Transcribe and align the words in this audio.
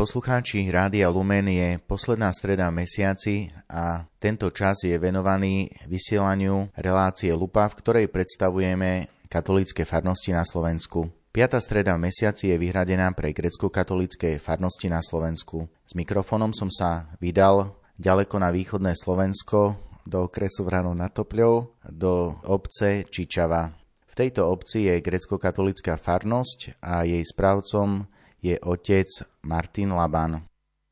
Poslucháči, 0.00 0.64
Rádia 0.72 1.12
Lumen 1.12 1.44
je 1.44 1.76
posledná 1.84 2.32
streda 2.32 2.72
v 2.72 2.88
mesiaci 2.88 3.52
a 3.68 4.08
tento 4.16 4.48
čas 4.48 4.80
je 4.80 4.96
venovaný 4.96 5.68
vysielaniu 5.84 6.72
relácie 6.72 7.28
Lupa, 7.36 7.68
v 7.68 7.84
ktorej 7.84 8.06
predstavujeme 8.08 9.12
katolícke 9.28 9.84
farnosti 9.84 10.32
na 10.32 10.40
Slovensku. 10.48 11.04
Piata 11.28 11.60
streda 11.60 12.00
v 12.00 12.08
mesiaci 12.08 12.48
je 12.48 12.56
vyhradená 12.56 13.12
pre 13.12 13.36
grecko-katolícke 13.36 14.40
farnosti 14.40 14.88
na 14.88 15.04
Slovensku. 15.04 15.68
S 15.84 15.92
mikrofónom 15.92 16.56
som 16.56 16.72
sa 16.72 17.12
vydal 17.20 17.76
ďaleko 18.00 18.40
na 18.40 18.48
východné 18.56 18.96
Slovensko, 18.96 19.76
do 20.08 20.32
okresu 20.32 20.64
Vrano 20.64 20.96
na 20.96 21.12
Topľov, 21.12 21.76
do 21.92 22.40
obce 22.48 23.04
Čičava. 23.04 23.68
V 24.08 24.14
tejto 24.16 24.48
obci 24.48 24.88
je 24.88 24.96
grecko-katolická 24.96 26.00
farnosť 26.00 26.80
a 26.80 27.04
jej 27.04 27.20
správcom 27.20 28.08
je 28.40 28.56
otec 28.60 29.08
Martin 29.44 29.92
Laban. 29.92 30.40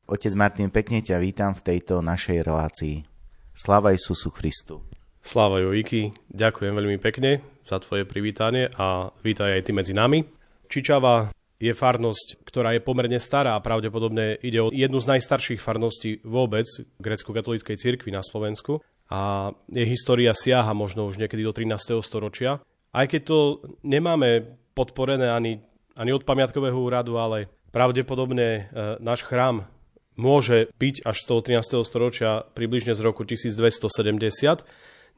Otec 0.09 0.33
Martin, 0.33 0.69
pekne 0.73 1.01
ťa 1.01 1.21
vítam 1.21 1.53
v 1.53 1.65
tejto 1.65 2.01
našej 2.01 2.45
relácii. 2.45 3.05
Sláva 3.53 3.93
Isusu 3.93 4.29
Christu. 4.33 4.81
Sláva 5.19 5.59
Jojky, 5.59 6.15
ďakujem 6.31 6.73
veľmi 6.73 6.97
pekne 6.97 7.43
za 7.59 7.77
tvoje 7.83 8.07
privítanie 8.07 8.71
a 8.79 9.11
vítaj 9.21 9.59
aj 9.59 9.63
ty 9.67 9.71
medzi 9.75 9.91
nami. 9.91 10.23
Čičava 10.71 11.29
je 11.59 11.75
farnosť, 11.75 12.47
ktorá 12.47 12.71
je 12.71 12.81
pomerne 12.81 13.19
stará 13.19 13.59
a 13.59 13.61
pravdepodobne 13.61 14.39
ide 14.39 14.63
o 14.63 14.71
jednu 14.71 15.03
z 15.03 15.11
najstarších 15.11 15.59
farností 15.59 16.23
vôbec 16.23 16.63
grecko-katolíckej 17.03 17.75
cirkvi 17.75 18.15
na 18.15 18.23
Slovensku 18.23 18.79
a 19.11 19.51
jej 19.67 19.83
história 19.89 20.31
siaha 20.31 20.71
možno 20.71 21.03
už 21.03 21.19
niekedy 21.19 21.43
do 21.43 21.51
13. 21.51 21.99
storočia. 21.99 22.63
Aj 22.95 23.05
keď 23.05 23.21
to 23.27 23.37
nemáme 23.83 24.55
podporené 24.71 25.27
ani 25.27 25.59
ani 25.99 26.15
od 26.15 26.23
pamiatkového 26.23 26.79
úradu, 26.79 27.19
ale 27.19 27.51
pravdepodobne 27.75 28.47
e, 28.47 28.61
náš 29.03 29.27
chrám 29.27 29.67
môže 30.15 30.71
byť 30.79 31.03
až 31.03 31.17
z 31.19 31.25
toho 31.27 31.41
13. 31.43 31.83
storočia 31.83 32.47
približne 32.55 32.95
z 32.95 33.03
roku 33.03 33.27
1270. 33.27 34.63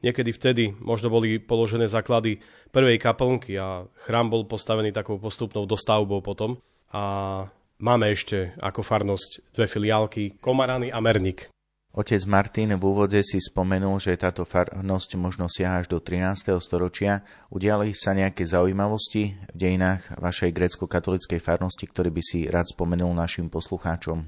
Niekedy 0.02 0.30
vtedy 0.34 0.64
možno 0.82 1.14
boli 1.14 1.38
položené 1.38 1.86
základy 1.86 2.42
prvej 2.74 2.98
kaplnky 2.98 3.54
a 3.54 3.86
chrám 4.02 4.34
bol 4.34 4.42
postavený 4.42 4.90
takou 4.90 5.22
postupnou 5.22 5.62
dostavbou 5.62 6.18
potom. 6.18 6.58
A 6.90 7.46
máme 7.78 8.10
ešte 8.10 8.50
ako 8.58 8.82
farnosť 8.82 9.54
dve 9.54 9.70
filiálky, 9.70 10.42
Komarany 10.42 10.90
a 10.90 10.98
Mernik. 10.98 11.51
Otec 11.92 12.24
Martin 12.24 12.72
v 12.72 12.84
úvode 12.88 13.20
si 13.20 13.36
spomenul, 13.36 14.00
že 14.00 14.16
táto 14.16 14.48
farnosť 14.48 15.20
možno 15.20 15.44
siaha 15.44 15.84
až 15.84 15.92
do 15.92 16.00
13. 16.00 16.56
storočia. 16.56 17.20
Udiali 17.52 17.92
sa 17.92 18.16
nejaké 18.16 18.48
zaujímavosti 18.48 19.36
v 19.36 19.56
dejinách 19.56 20.16
vašej 20.16 20.56
grecko-katolickej 20.56 21.36
farnosti, 21.36 21.84
ktorý 21.84 22.08
by 22.08 22.22
si 22.24 22.48
rád 22.48 22.72
spomenul 22.72 23.12
našim 23.12 23.52
poslucháčom? 23.52 24.24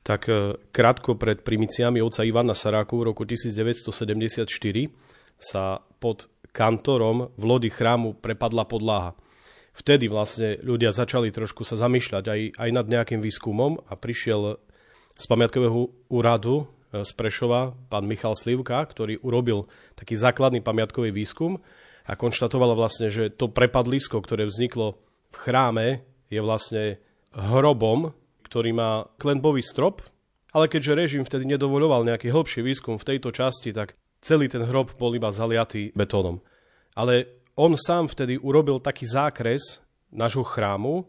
Tak 0.00 0.20
e, 0.32 0.56
krátko 0.72 1.20
pred 1.20 1.44
primiciami 1.44 2.00
oca 2.00 2.24
Ivana 2.24 2.56
Saráku 2.56 3.04
v 3.04 3.12
roku 3.12 3.28
1974 3.28 4.48
sa 5.36 5.76
pod 6.00 6.32
kantorom 6.56 7.36
v 7.36 7.44
lodi 7.44 7.68
chrámu 7.68 8.16
prepadla 8.16 8.64
podlaha. 8.64 9.12
Vtedy 9.76 10.08
vlastne 10.08 10.56
ľudia 10.64 10.88
začali 10.88 11.28
trošku 11.28 11.68
sa 11.68 11.76
zamýšľať 11.76 12.24
aj, 12.32 12.40
aj 12.56 12.70
nad 12.72 12.86
nejakým 12.88 13.20
výskumom 13.20 13.84
a 13.84 13.92
prišiel 13.92 14.56
z 15.22 15.24
pamiatkového 15.30 16.10
úradu 16.10 16.66
e, 16.90 17.06
z 17.06 17.10
Prešova, 17.14 17.70
pán 17.86 18.10
Michal 18.10 18.34
Slivka, 18.34 18.82
ktorý 18.82 19.22
urobil 19.22 19.70
taký 19.94 20.18
základný 20.18 20.58
pamiatkový 20.58 21.14
výskum 21.14 21.62
a 22.02 22.18
konštatoval 22.18 22.74
vlastne, 22.74 23.06
že 23.06 23.30
to 23.30 23.46
prepadlisko, 23.46 24.18
ktoré 24.18 24.50
vzniklo 24.50 24.98
v 25.30 25.36
chráme, 25.38 25.86
je 26.26 26.40
vlastne 26.42 26.98
hrobom, 27.30 28.10
ktorý 28.50 28.74
má 28.74 29.06
klenbový 29.22 29.62
strop, 29.62 30.02
ale 30.50 30.66
keďže 30.68 30.98
režim 30.98 31.22
vtedy 31.22 31.48
nedovoľoval 31.54 32.04
nejaký 32.04 32.28
hĺbší 32.28 32.60
výskum 32.66 32.98
v 32.98 33.14
tejto 33.14 33.30
časti, 33.30 33.70
tak 33.70 33.94
celý 34.20 34.50
ten 34.50 34.66
hrob 34.66 34.92
bol 34.98 35.14
iba 35.14 35.32
zaliatý 35.32 35.94
betónom. 35.94 36.42
Ale 36.92 37.46
on 37.56 37.78
sám 37.78 38.10
vtedy 38.10 38.36
urobil 38.36 38.82
taký 38.82 39.08
zákres 39.08 39.80
nášho 40.12 40.44
chrámu, 40.44 41.08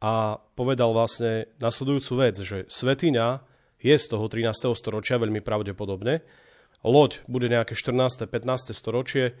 a 0.00 0.42
povedal 0.54 0.92
vlastne 0.92 1.48
nasledujúcu 1.56 2.12
vec, 2.20 2.36
že 2.40 2.58
svetiňa 2.68 3.40
je 3.80 3.94
z 3.96 4.06
toho 4.06 4.26
13. 4.28 4.72
storočia 4.76 5.16
veľmi 5.16 5.40
pravdepodobne, 5.40 6.20
loď 6.84 7.24
bude 7.26 7.48
nejaké 7.48 7.72
14. 7.72 8.28
15. 8.28 8.76
storočie, 8.76 9.36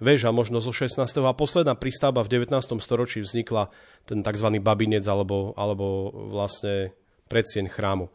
väža 0.00 0.30
možno 0.30 0.62
zo 0.62 0.70
16. 0.70 1.02
a 1.04 1.32
posledná 1.34 1.74
prístavba 1.74 2.24
v 2.24 2.40
19. 2.40 2.54
storočí 2.80 3.20
vznikla 3.20 3.68
ten 4.06 4.22
tzv. 4.22 4.48
babinec 4.62 5.04
alebo, 5.04 5.52
alebo 5.58 6.10
vlastne 6.30 6.94
predsieň 7.28 7.68
chrámu. 7.68 8.08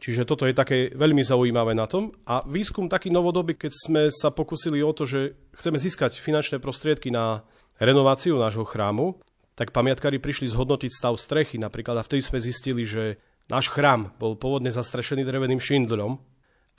Čiže 0.00 0.24
toto 0.24 0.48
je 0.48 0.56
také 0.56 0.88
veľmi 0.96 1.20
zaujímavé 1.20 1.76
na 1.76 1.84
tom. 1.84 2.16
A 2.24 2.40
výskum 2.48 2.88
taký 2.88 3.12
novodobý, 3.12 3.52
keď 3.52 3.72
sme 3.72 4.02
sa 4.08 4.32
pokusili 4.32 4.80
o 4.80 4.96
to, 4.96 5.04
že 5.04 5.36
chceme 5.60 5.76
získať 5.76 6.16
finančné 6.16 6.56
prostriedky 6.56 7.12
na 7.12 7.44
renováciu 7.76 8.40
nášho 8.40 8.64
chrámu, 8.64 9.20
tak 9.60 9.76
pamiatkári 9.76 10.16
prišli 10.16 10.48
zhodnotiť 10.48 10.88
stav 10.88 11.20
strechy 11.20 11.60
napríklad 11.60 12.00
a 12.00 12.06
vtedy 12.06 12.24
sme 12.24 12.40
zistili, 12.40 12.88
že 12.88 13.20
náš 13.52 13.68
chrám 13.68 14.16
bol 14.16 14.32
pôvodne 14.32 14.72
zastrešený 14.72 15.20
dreveným 15.20 15.60
šindlom, 15.60 16.16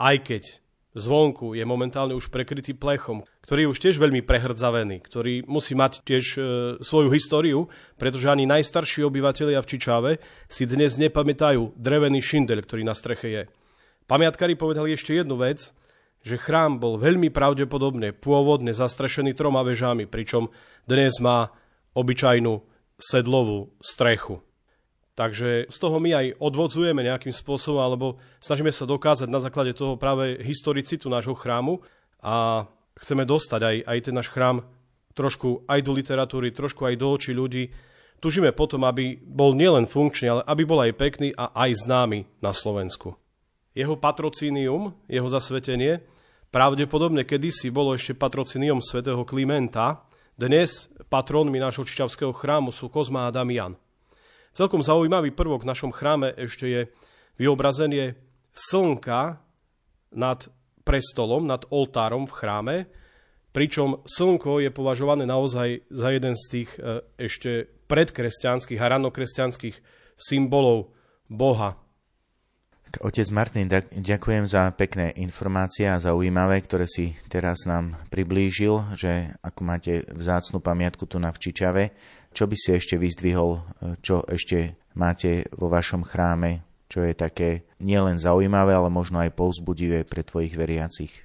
aj 0.02 0.16
keď 0.26 0.44
zvonku 0.98 1.54
je 1.54 1.62
momentálne 1.62 2.18
už 2.18 2.34
prekrytý 2.34 2.74
plechom, 2.74 3.22
ktorý 3.46 3.70
je 3.70 3.72
už 3.78 3.80
tiež 3.86 3.96
veľmi 4.02 4.26
prehrdzavený, 4.26 4.98
ktorý 4.98 5.46
musí 5.46 5.78
mať 5.78 6.02
tiež 6.02 6.26
e, 6.34 6.40
svoju 6.82 7.14
históriu, 7.14 7.70
pretože 8.02 8.26
ani 8.34 8.50
najstarší 8.50 9.06
obyvateľia 9.06 9.62
v 9.62 9.70
Čičáve 9.70 10.12
si 10.50 10.66
dnes 10.66 10.98
nepamätajú 10.98 11.78
drevený 11.78 12.18
šindel, 12.18 12.66
ktorý 12.66 12.82
na 12.82 12.98
streche 12.98 13.30
je. 13.30 13.44
Pamiatkári 14.10 14.58
povedali 14.58 14.98
ešte 14.98 15.14
jednu 15.14 15.38
vec, 15.38 15.70
že 16.26 16.34
chrám 16.34 16.82
bol 16.82 16.98
veľmi 16.98 17.30
pravdepodobne 17.30 18.18
pôvodne 18.18 18.74
zastrešený 18.74 19.38
troma 19.38 19.62
vežami, 19.62 20.10
pričom 20.10 20.50
dnes 20.90 21.22
má 21.22 21.54
obyčajnú 21.94 22.71
sedlovú 23.02 23.74
strechu. 23.82 24.40
Takže 25.18 25.68
z 25.68 25.78
toho 25.78 26.00
my 26.00 26.16
aj 26.16 26.26
odvodzujeme 26.40 27.04
nejakým 27.04 27.36
spôsobom, 27.36 27.84
alebo 27.84 28.22
snažíme 28.40 28.72
sa 28.72 28.88
dokázať 28.88 29.28
na 29.28 29.44
základe 29.44 29.76
toho 29.76 30.00
práve 30.00 30.40
historicitu 30.40 31.12
nášho 31.12 31.36
chrámu 31.36 31.84
a 32.24 32.66
chceme 33.02 33.28
dostať 33.28 33.62
aj, 33.62 33.76
aj 33.90 33.98
ten 34.06 34.16
náš 34.16 34.30
chrám 34.32 34.64
trošku 35.12 35.68
aj 35.68 35.80
do 35.84 35.92
literatúry, 35.92 36.56
trošku 36.56 36.88
aj 36.88 36.96
do 36.96 37.08
očí 37.12 37.36
ľudí. 37.36 37.68
Tužíme 38.22 38.56
potom, 38.56 38.88
aby 38.88 39.20
bol 39.20 39.58
nielen 39.58 39.90
funkčný, 39.90 40.32
ale 40.32 40.42
aby 40.48 40.64
bol 40.64 40.80
aj 40.80 40.96
pekný 40.96 41.30
a 41.36 41.52
aj 41.52 41.84
známy 41.84 42.30
na 42.40 42.56
Slovensku. 42.56 43.18
Jeho 43.76 44.00
patrocínium, 44.00 44.96
jeho 45.12 45.28
zasvetenie, 45.28 46.06
pravdepodobne 46.54 47.28
kedysi 47.28 47.74
bolo 47.74 47.98
ešte 47.98 48.16
patrocínium 48.16 48.80
svätého 48.80 49.26
Klimenta, 49.28 50.06
dnes 50.40 50.90
patrónmi 51.12 51.60
nášho 51.60 51.84
čičavského 51.84 52.32
chrámu 52.32 52.72
sú 52.72 52.88
Kozma 52.88 53.28
a 53.28 53.36
Damian. 53.36 53.76
Celkom 54.56 54.80
zaujímavý 54.80 55.36
prvok 55.36 55.68
v 55.68 55.72
našom 55.76 55.92
chráme 55.92 56.32
ešte 56.40 56.66
je 56.72 56.82
vyobrazenie 57.36 58.16
slnka 58.56 59.44
nad 60.16 60.40
prestolom, 60.88 61.44
nad 61.44 61.68
oltárom 61.68 62.28
v 62.28 62.36
chráme, 62.36 62.76
pričom 63.52 64.04
slnko 64.08 64.64
je 64.64 64.72
považované 64.72 65.28
naozaj 65.28 65.84
za 65.92 66.08
jeden 66.16 66.36
z 66.36 66.44
tých 66.48 66.70
e, 66.80 67.04
ešte 67.20 67.68
predkresťanských 67.92 68.80
a 68.80 68.92
ranokresťanských 68.96 69.76
symbolov 70.16 70.96
Boha. 71.28 71.76
Otec 73.00 73.30
Martin, 73.32 73.72
ďakujem 73.96 74.44
za 74.52 74.68
pekné 74.76 75.16
informácie 75.16 75.88
a 75.88 76.02
zaujímavé, 76.02 76.60
ktoré 76.60 76.92
si 76.92 77.16
teraz 77.32 77.64
nám 77.64 77.96
priblížil, 78.12 78.98
že 79.00 79.32
ako 79.40 79.62
máte 79.64 80.04
vzácnu 80.12 80.60
pamiatku 80.60 81.08
tu 81.08 81.16
na 81.16 81.32
Včičave, 81.32 81.96
čo 82.36 82.52
by 82.52 82.56
si 82.60 82.76
ešte 82.76 83.00
vyzdvihol, 83.00 83.64
čo 84.04 84.28
ešte 84.28 84.76
máte 85.00 85.48
vo 85.56 85.72
vašom 85.72 86.04
chráme, 86.04 86.68
čo 86.92 87.08
je 87.08 87.16
také 87.16 87.64
nielen 87.80 88.20
zaujímavé, 88.20 88.76
ale 88.76 88.92
možno 88.92 89.24
aj 89.24 89.32
povzbudivé 89.40 90.04
pre 90.04 90.28
tvojich 90.28 90.60
veriacich? 90.60 91.24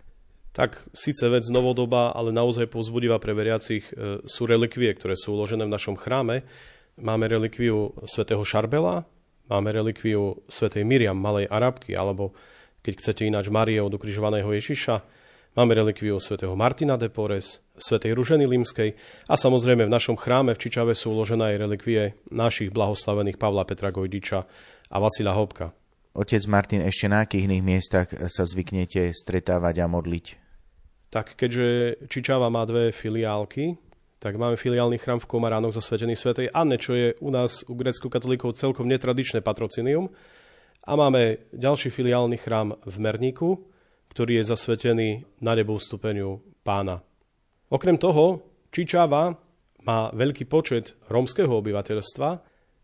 Tak 0.55 0.87
síce 0.95 1.27
vec 1.29 1.45
novodoba, 1.51 2.15
ale 2.15 2.31
naozaj 2.33 2.71
povzbudivá 2.71 3.21
pre 3.21 3.37
veriacich 3.37 3.85
e, 3.93 4.25
sú 4.25 4.49
relikvie, 4.49 4.89
ktoré 4.97 5.13
sú 5.13 5.37
uložené 5.37 5.69
v 5.69 5.75
našom 5.75 6.01
chráme. 6.01 6.49
Máme 6.97 7.29
relikviu 7.29 7.93
svätého 8.09 8.41
Šarbela, 8.41 9.05
Máme 9.47 9.71
relikviu 9.71 10.43
svätej 10.51 10.83
Miriam, 10.83 11.15
malej 11.15 11.47
Arabky, 11.47 11.95
alebo 11.95 12.35
keď 12.83 12.99
chcete 12.99 13.23
ináč 13.31 13.47
Marie 13.47 13.79
od 13.79 13.95
ukrižovaného 13.95 14.51
Ježiša, 14.51 15.07
máme 15.55 15.71
relikviu 15.71 16.19
svätého 16.19 16.51
Martina 16.59 16.99
de 16.99 17.07
Porres, 17.07 17.63
svätej 17.79 18.19
Ruženy 18.19 18.43
Limskej 18.43 18.99
a 19.31 19.35
samozrejme 19.39 19.87
v 19.87 19.95
našom 19.95 20.19
chráme 20.19 20.51
v 20.51 20.67
Čičave 20.67 20.99
sú 20.99 21.15
uložené 21.15 21.55
aj 21.55 21.63
relikvie 21.63 22.19
našich 22.35 22.75
blahoslavených 22.75 23.39
Pavla 23.39 23.63
Petra 23.63 23.95
Gojdiča 23.95 24.41
a 24.91 24.97
Vasila 24.99 25.31
Hopka. 25.39 25.71
Otec 26.19 26.43
Martin, 26.51 26.83
ešte 26.83 27.07
na 27.07 27.23
akých 27.23 27.47
iných 27.47 27.63
miestach 27.63 28.09
sa 28.27 28.43
zvyknete 28.43 29.15
stretávať 29.15 29.75
a 29.79 29.87
modliť? 29.87 30.27
Tak 31.15 31.39
keďže 31.39 32.03
Čičava 32.11 32.51
má 32.51 32.67
dve 32.67 32.91
filiálky, 32.91 33.79
tak 34.19 34.41
máme 34.41 34.57
filiálny 34.57 34.97
chrám 34.97 35.21
v 35.21 35.29
Komaránoch 35.29 35.77
zasvetený 35.77 36.17
svätej 36.17 36.49
Anne, 36.49 36.81
čo 36.81 36.97
je 36.97 37.13
u 37.21 37.29
nás, 37.29 37.69
u 37.69 37.77
grecko 37.77 38.09
katolíkov, 38.09 38.57
celkom 38.57 38.89
netradičné 38.89 39.45
patrocinium. 39.45 40.09
A 40.87 40.93
máme 40.97 41.51
ďalší 41.53 41.93
filiálny 41.93 42.41
chrám 42.41 42.81
v 42.81 42.97
Merníku, 42.97 43.51
ktorý 44.09 44.41
je 44.41 44.49
zasvetený 44.49 45.09
na 45.45 45.53
nebo 45.53 45.77
vstupeniu 45.77 46.41
pána. 46.65 47.05
Okrem 47.69 48.01
toho, 48.01 48.41
Čičava 48.73 49.37
má 49.85 50.11
veľký 50.15 50.49
počet 50.49 50.97
rómskeho 51.13 51.53
obyvateľstva. 51.53 52.29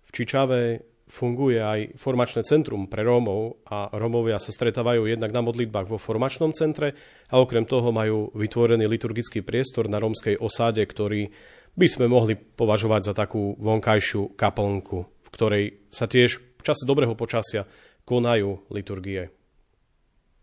V 0.04 0.10
Čičave 0.12 0.91
funguje 1.12 1.60
aj 1.60 2.00
formačné 2.00 2.40
centrum 2.40 2.88
pre 2.88 3.04
Rómov 3.04 3.68
a 3.68 3.92
Rómovia 3.92 4.40
sa 4.40 4.48
stretávajú 4.48 5.04
jednak 5.04 5.28
na 5.28 5.44
modlitbách 5.44 5.92
vo 5.92 6.00
formačnom 6.00 6.56
centre 6.56 6.96
a 7.28 7.36
okrem 7.36 7.68
toho 7.68 7.92
majú 7.92 8.32
vytvorený 8.32 8.88
liturgický 8.88 9.44
priestor 9.44 9.92
na 9.92 10.00
rómskej 10.00 10.40
osáde, 10.40 10.80
ktorý 10.80 11.28
by 11.76 11.86
sme 11.88 12.08
mohli 12.08 12.32
považovať 12.40 13.12
za 13.12 13.14
takú 13.14 13.52
vonkajšiu 13.60 14.32
kaplnku, 14.40 14.98
v 15.04 15.28
ktorej 15.28 15.64
sa 15.92 16.08
tiež 16.08 16.40
v 16.40 16.62
čase 16.64 16.88
dobrého 16.88 17.12
počasia 17.12 17.68
konajú 18.08 18.72
liturgie. 18.72 19.28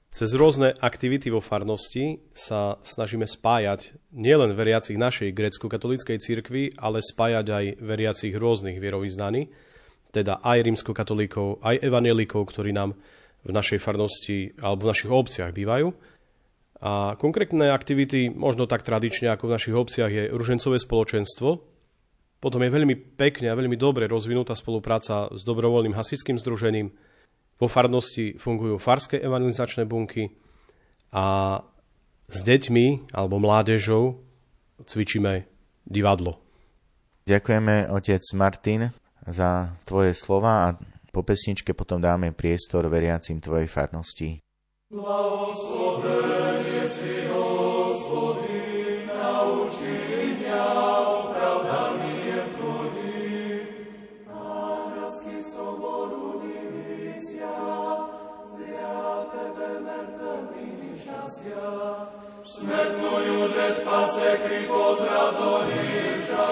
Cez 0.10 0.34
rôzne 0.34 0.74
aktivity 0.74 1.30
vo 1.30 1.38
farnosti 1.38 2.18
sa 2.34 2.82
snažíme 2.82 3.30
spájať 3.30 3.94
nielen 4.10 4.58
veriacich 4.58 4.98
našej 4.98 5.38
grecko-katolíckej 5.38 6.18
cirkvi, 6.18 6.74
ale 6.82 7.06
spájať 7.06 7.46
aj 7.46 7.66
veriacich 7.78 8.34
rôznych 8.34 8.82
vierovýznaní, 8.82 9.54
teda 10.10 10.42
aj 10.42 10.66
rímskokatolíkov, 10.66 11.62
aj 11.62 11.86
evanelikov, 11.86 12.50
ktorí 12.50 12.74
nám 12.74 12.98
v 13.46 13.52
našej 13.54 13.80
farnosti 13.80 14.58
alebo 14.60 14.90
v 14.90 14.92
našich 14.92 15.12
obciach 15.12 15.52
bývajú. 15.54 15.94
A 16.80 17.20
konkrétne 17.20 17.76
aktivity, 17.76 18.32
možno 18.32 18.64
tak 18.64 18.88
tradične 18.88 19.30
ako 19.36 19.52
v 19.52 19.56
našich 19.60 19.76
obciach, 19.76 20.12
je 20.12 20.32
ružencové 20.32 20.80
spoločenstvo. 20.80 21.50
Potom 22.40 22.64
je 22.64 22.72
veľmi 22.72 23.20
pekne 23.20 23.52
a 23.52 23.58
veľmi 23.60 23.76
dobre 23.76 24.08
rozvinutá 24.08 24.56
spolupráca 24.56 25.28
s 25.36 25.44
dobrovoľným 25.44 25.92
hasičským 25.92 26.40
združením. 26.40 26.96
Vo 27.60 27.68
farnosti 27.68 28.40
fungujú 28.40 28.80
farské 28.80 29.20
evangelizačné 29.20 29.84
bunky 29.84 30.32
a 31.12 31.60
s 32.32 32.40
deťmi 32.48 33.12
alebo 33.12 33.44
mládežou 33.44 34.24
cvičíme 34.88 35.44
divadlo. 35.84 36.40
Ďakujeme 37.28 37.92
otec 37.92 38.24
Martin 38.40 38.88
za 39.28 39.76
tvoje 39.84 40.14
slova 40.14 40.70
a 40.70 40.76
po 41.10 41.26
pesničke 41.26 41.74
potom 41.74 42.02
dáme 42.02 42.32
priestor 42.32 42.88
veriacim 42.88 43.42
tvojej 43.42 43.68
farnosti. 43.68 44.40
Blahoslovený 44.90 46.86
si 46.90 47.20
Smetnujú, 62.60 63.48
že 63.56 63.66
spase 63.72 64.36
kripo 64.44 65.00
zrazorivša, 65.00 66.48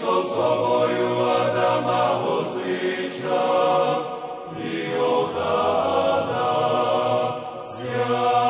so 0.00 0.22
soboju 0.22 1.08
Adama 1.40 2.04
uzviša, 2.32 3.44
i 4.64 4.92
odada 4.98 6.50
zja. 7.76 8.40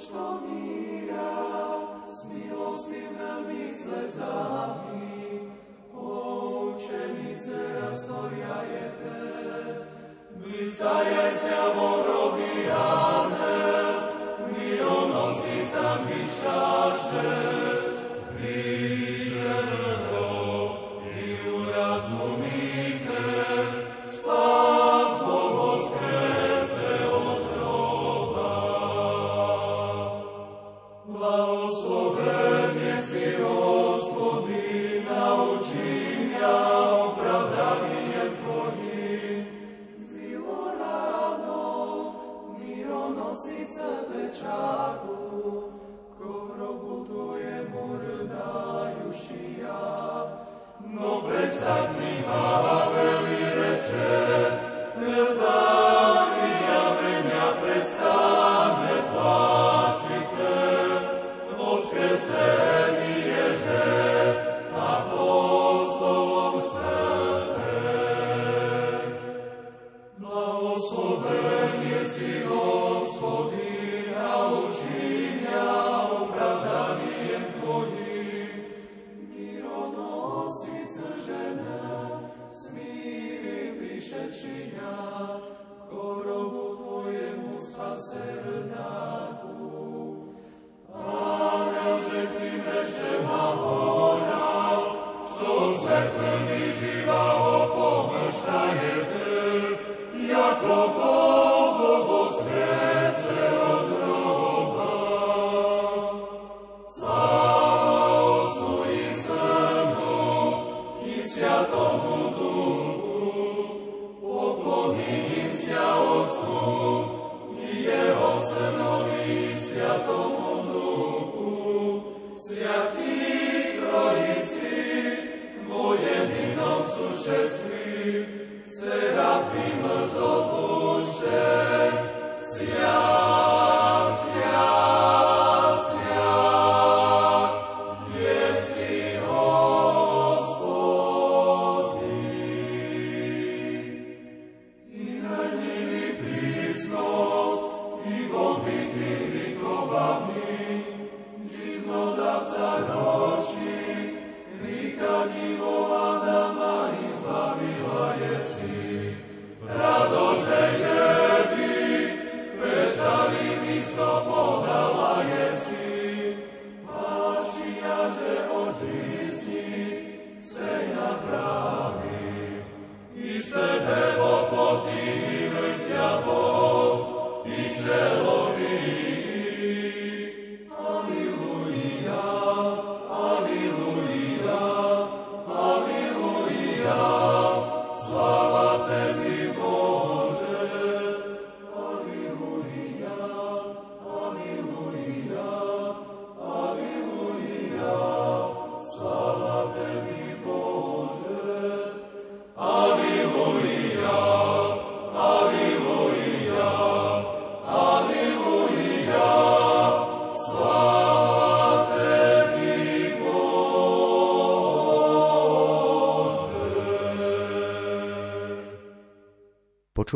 Serafim 0.00 0.29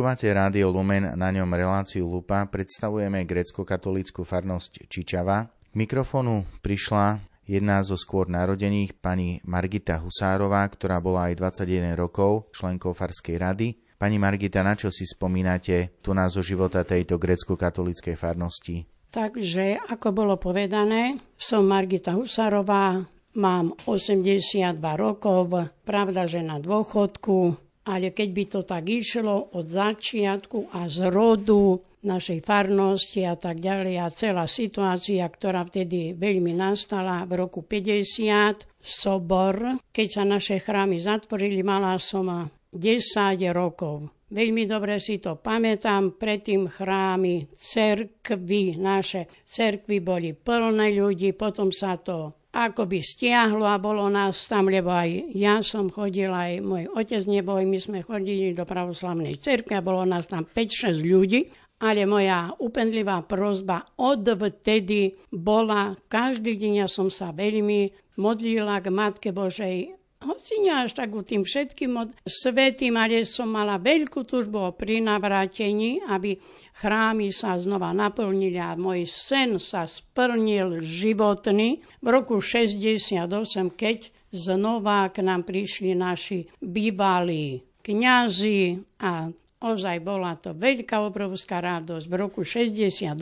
Počúvate 0.05 0.37
Rádio 0.37 0.69
Lumen, 0.69 1.17
na 1.17 1.33
ňom 1.33 1.49
reláciu 1.49 2.05
Lupa, 2.05 2.45
predstavujeme 2.45 3.25
grecko-katolícku 3.25 4.21
farnosť 4.21 4.85
Čičava. 4.85 5.49
K 5.49 5.73
mikrofónu 5.73 6.45
prišla 6.61 7.25
jedna 7.49 7.81
zo 7.81 7.97
skôr 7.97 8.29
narodených 8.29 9.01
pani 9.01 9.41
Margita 9.49 10.05
Husárová, 10.05 10.61
ktorá 10.69 11.01
bola 11.01 11.33
aj 11.33 11.57
21 11.57 11.97
rokov 11.97 12.53
členkou 12.53 12.93
Farskej 12.93 13.37
rady. 13.41 13.81
Pani 13.97 14.21
Margita, 14.21 14.61
na 14.61 14.77
čo 14.77 14.93
si 14.93 15.09
spomínate 15.09 15.97
tu 16.05 16.13
nás 16.13 16.37
zo 16.37 16.45
života 16.45 16.85
tejto 16.85 17.17
grecko-katolíckej 17.17 18.13
farnosti? 18.13 18.85
Takže, 19.09 19.89
ako 19.89 20.13
bolo 20.13 20.37
povedané, 20.37 21.17
som 21.41 21.65
Margita 21.65 22.13
Husárová, 22.13 23.09
mám 23.41 23.73
82 23.89 24.53
rokov, 25.01 25.73
pravda, 25.89 26.29
že 26.29 26.45
na 26.45 26.61
dôchodku, 26.61 27.65
ale 27.85 28.17
keď 28.17 28.29
by 28.33 28.45
to 28.49 28.61
tak 28.65 28.85
išlo 28.89 29.53
od 29.53 29.67
začiatku 29.69 30.73
a 30.73 30.89
z 30.89 31.09
rodu 31.13 31.77
našej 32.05 32.45
farnosti 32.45 33.25
a 33.25 33.35
tak 33.35 33.65
ďalej 33.65 33.97
a 33.97 34.13
celá 34.13 34.45
situácia, 34.45 35.25
ktorá 35.25 35.65
vtedy 35.65 36.13
veľmi 36.13 36.53
nastala 36.53 37.25
v 37.25 37.33
roku 37.41 37.65
50, 37.65 38.69
sobor, 38.85 39.81
keď 39.89 40.07
sa 40.09 40.23
naše 40.29 40.61
chrámy 40.61 41.01
zatvorili, 41.01 41.65
mala 41.65 41.97
som 41.97 42.29
10 42.69 43.41
rokov. 43.57 44.13
Veľmi 44.35 44.69
dobre 44.69 45.01
si 45.01 45.23
to 45.23 45.41
pamätám, 45.41 46.21
predtým 46.21 46.69
chrámy, 46.69 47.49
cerkvy, 47.55 48.77
naše 48.77 49.31
cerkvy 49.47 50.03
boli 50.05 50.37
plné 50.37 50.93
ľudí, 50.97 51.33
potom 51.33 51.73
sa 51.73 51.97
to 51.97 52.44
ako 52.55 52.87
by 52.87 53.03
stiahlo 53.03 53.67
a 53.67 53.83
bolo 53.83 54.07
nás 54.07 54.47
tam, 54.47 54.71
lebo 54.71 54.95
aj 54.95 55.35
ja 55.35 55.59
som 55.67 55.91
chodil, 55.91 56.31
aj 56.31 56.63
môj 56.63 56.87
otec 56.95 57.27
neboj, 57.27 57.67
my 57.67 57.79
sme 57.83 57.99
chodili 58.07 58.55
do 58.55 58.63
pravoslavnej 58.63 59.43
cerky 59.43 59.75
a 59.75 59.83
bolo 59.83 60.07
nás 60.07 60.31
tam 60.31 60.47
5-6 60.47 61.03
ľudí, 61.03 61.51
ale 61.83 62.07
moja 62.07 62.55
upenlivá 62.63 63.27
prozba 63.27 63.83
odvtedy 63.99 65.19
bola, 65.35 65.99
každý 66.07 66.55
deň 66.55 66.87
ja 66.87 66.89
som 66.89 67.11
sa 67.11 67.35
veľmi 67.35 67.91
modlila 68.23 68.79
k 68.79 68.87
Matke 68.95 69.35
Božej 69.35 70.04
hoci 70.25 70.65
až 70.67 70.97
tak 70.97 71.13
tým 71.13 71.45
všetkým 71.45 71.93
od 71.95 72.09
svetým, 72.25 72.97
ale 72.97 73.29
som 73.29 73.53
mala 73.53 73.77
veľkú 73.77 74.25
túžbu 74.25 74.73
o 74.73 74.77
prinavrátení, 74.77 76.03
aby 76.09 76.41
chrámy 76.81 77.31
sa 77.31 77.55
znova 77.61 77.93
naplnili 77.95 78.59
a 78.59 78.75
môj 78.75 79.07
sen 79.07 79.61
sa 79.63 79.87
splnil 79.87 80.83
životný 80.83 81.85
v 82.01 82.07
roku 82.09 82.41
68, 82.41 83.29
keď 83.77 83.99
znova 84.35 85.13
k 85.15 85.23
nám 85.23 85.47
prišli 85.47 85.95
naši 85.95 86.51
bývalí 86.59 87.63
kňazi 87.85 88.81
a 89.05 89.29
ozaj 89.63 89.97
bola 90.01 90.35
to 90.41 90.57
veľká 90.57 91.05
obrovská 91.05 91.61
radosť. 91.61 92.05
V 92.09 92.15
roku 92.17 92.41
68 92.43 93.15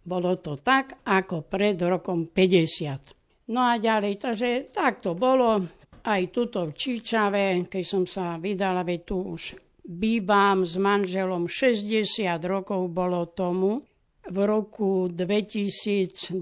bolo 0.00 0.32
to 0.40 0.56
tak, 0.58 1.04
ako 1.04 1.44
pred 1.44 1.76
rokom 1.78 2.26
50. 2.26 3.52
No 3.52 3.66
a 3.66 3.76
ďalej, 3.76 4.14
takže 4.16 4.48
tak 4.72 5.04
to 5.04 5.12
bolo 5.12 5.79
aj 6.04 6.22
tuto 6.32 6.68
v 6.68 6.72
Čičave, 6.76 7.66
keď 7.68 7.84
som 7.84 8.04
sa 8.04 8.36
vydala, 8.36 8.84
veď 8.84 9.00
tu 9.04 9.16
už 9.36 9.56
bývam 9.84 10.62
s 10.62 10.78
manželom 10.78 11.50
60 11.50 12.40
rokov 12.46 12.88
bolo 12.92 13.26
tomu. 13.30 13.82
V 14.30 14.38
roku 14.46 15.10
2021 15.10 16.38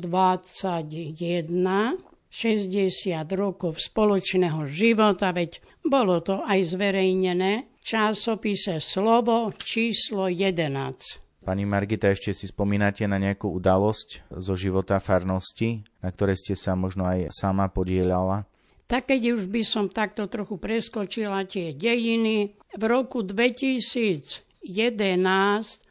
60 2.28 3.24
rokov 3.32 3.80
spoločného 3.80 4.68
života, 4.68 5.32
veď 5.32 5.64
bolo 5.80 6.20
to 6.20 6.44
aj 6.44 6.76
zverejnené 6.76 7.64
v 7.64 7.80
časopise 7.80 8.84
Slovo 8.84 9.48
číslo 9.56 10.28
11. 10.28 11.48
Pani 11.48 11.64
Margita, 11.64 12.12
ešte 12.12 12.36
si 12.36 12.44
spomínate 12.44 13.08
na 13.08 13.16
nejakú 13.16 13.48
udalosť 13.48 14.28
zo 14.28 14.52
života 14.52 15.00
farnosti, 15.00 15.80
na 16.04 16.12
ktorej 16.12 16.36
ste 16.36 16.52
sa 16.52 16.76
možno 16.76 17.08
aj 17.08 17.32
sama 17.32 17.72
podielala? 17.72 18.44
Tak 18.88 19.12
keď 19.12 19.36
už 19.36 19.52
by 19.52 19.62
som 19.68 19.92
takto 19.92 20.32
trochu 20.32 20.56
preskočila 20.56 21.44
tie 21.44 21.76
dejiny, 21.76 22.56
v 22.72 22.82
roku 22.88 23.20
2011 23.20 24.64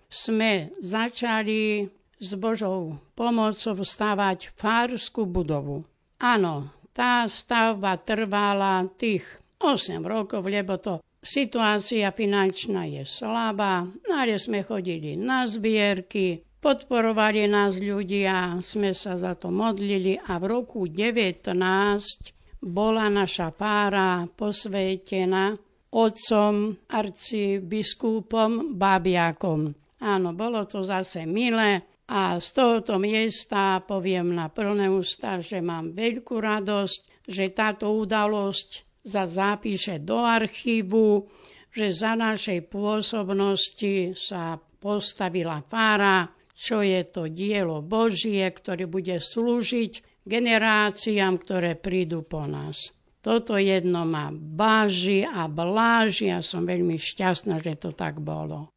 sme 0.10 0.74
začali 0.82 1.86
s 2.18 2.30
Božou 2.34 2.98
pomocou 3.14 3.78
stavať 3.86 4.50
fárskú 4.58 5.30
budovu. 5.30 5.86
Áno, 6.18 6.74
tá 6.90 7.30
stavba 7.30 8.02
trvala 8.02 8.90
tých 8.98 9.22
8 9.62 10.02
rokov, 10.02 10.42
lebo 10.50 10.82
to 10.82 10.98
situácia 11.22 12.10
finančná 12.10 12.90
je 12.90 13.06
slabá, 13.06 13.86
ale 14.10 14.42
sme 14.42 14.66
chodili 14.66 15.14
na 15.14 15.46
zbierky, 15.46 16.42
podporovali 16.58 17.46
nás 17.46 17.78
ľudia, 17.78 18.58
sme 18.66 18.98
sa 18.98 19.22
za 19.22 19.38
to 19.38 19.54
modlili 19.54 20.18
a 20.18 20.42
v 20.42 20.46
roku 20.50 20.90
19 20.90 22.37
bola 22.62 23.08
naša 23.08 23.54
fára 23.54 24.26
posvetená 24.28 25.56
otcom, 25.94 26.76
arcibiskupom, 26.92 28.76
babiakom. 28.76 29.72
Áno, 30.04 30.30
bolo 30.38 30.68
to 30.70 30.86
zase 30.86 31.26
milé 31.26 31.82
a 32.08 32.38
z 32.38 32.48
tohoto 32.54 33.02
miesta 33.02 33.82
poviem 33.82 34.32
na 34.32 34.48
plné 34.48 34.88
ústa, 34.88 35.42
že 35.42 35.60
mám 35.60 35.92
veľkú 35.92 36.38
radosť, 36.38 37.28
že 37.28 37.52
táto 37.52 37.92
udalosť 37.98 39.04
sa 39.04 39.28
zapíše 39.28 40.04
do 40.04 40.24
archívu, 40.24 41.28
že 41.72 41.92
za 41.92 42.16
našej 42.16 42.68
pôsobnosti 42.72 44.16
sa 44.16 44.60
postavila 44.60 45.64
fára, 45.68 46.30
čo 46.58 46.82
je 46.82 47.06
to 47.06 47.30
dielo 47.30 47.86
Božie, 47.86 48.44
ktoré 48.50 48.90
bude 48.90 49.20
slúžiť 49.20 49.94
generáciám, 50.28 51.40
ktoré 51.40 51.80
prídu 51.80 52.28
po 52.28 52.44
nás. 52.44 52.92
Toto 53.24 53.56
jedno 53.56 54.04
ma 54.04 54.30
báži 54.32 55.24
a 55.24 55.48
bláži 55.48 56.32
a 56.32 56.44
som 56.44 56.68
veľmi 56.68 57.00
šťastná, 57.00 57.64
že 57.64 57.80
to 57.80 57.96
tak 57.96 58.20
bolo. 58.20 58.72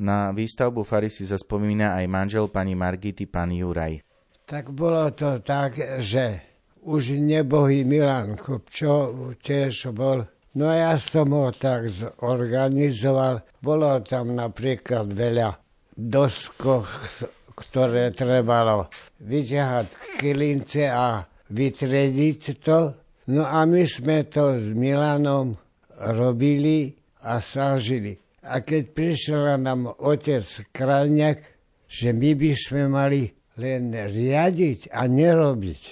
Na 0.00 0.34
výstavbu 0.34 0.82
Fary 0.82 1.06
si 1.06 1.22
zaspomína 1.22 1.94
aj 1.94 2.06
manžel 2.10 2.50
pani 2.50 2.74
Margity, 2.74 3.30
pán 3.30 3.54
Juraj. 3.54 4.02
Tak 4.46 4.74
bolo 4.74 5.06
to 5.14 5.38
tak, 5.46 5.78
že 6.02 6.42
už 6.82 7.14
nebohý 7.22 7.86
Milan 7.86 8.34
Kopčo 8.34 9.30
tiež 9.38 9.94
bol 9.94 10.26
No 10.54 10.70
a 10.70 10.78
ja 10.78 10.94
som 11.02 11.34
ho 11.34 11.50
tak 11.50 11.90
zorganizoval. 11.90 13.42
Bolo 13.58 13.98
tam 14.06 14.38
napríklad 14.38 15.10
veľa 15.10 15.58
doskoch 15.98 16.86
ktoré 17.54 18.10
trebalo 18.10 18.90
vyťahať 19.24 20.20
kylince 20.20 20.84
a 20.86 21.24
vytrediť 21.48 22.42
to. 22.60 22.94
No 23.32 23.48
a 23.48 23.64
my 23.64 23.88
sme 23.88 24.28
to 24.28 24.60
s 24.60 24.76
Milanom 24.76 25.56
robili 25.96 26.92
a 27.24 27.40
sážili. 27.40 28.20
A 28.44 28.60
keď 28.60 28.92
prišiel 28.92 29.56
nám 29.56 29.88
otec 29.88 30.44
Krajňák, 30.68 31.38
že 31.88 32.12
my 32.12 32.30
by 32.36 32.52
sme 32.52 32.82
mali 32.92 33.32
len 33.56 33.96
riadiť 33.96 34.92
a 34.92 35.08
nerobiť. 35.08 35.82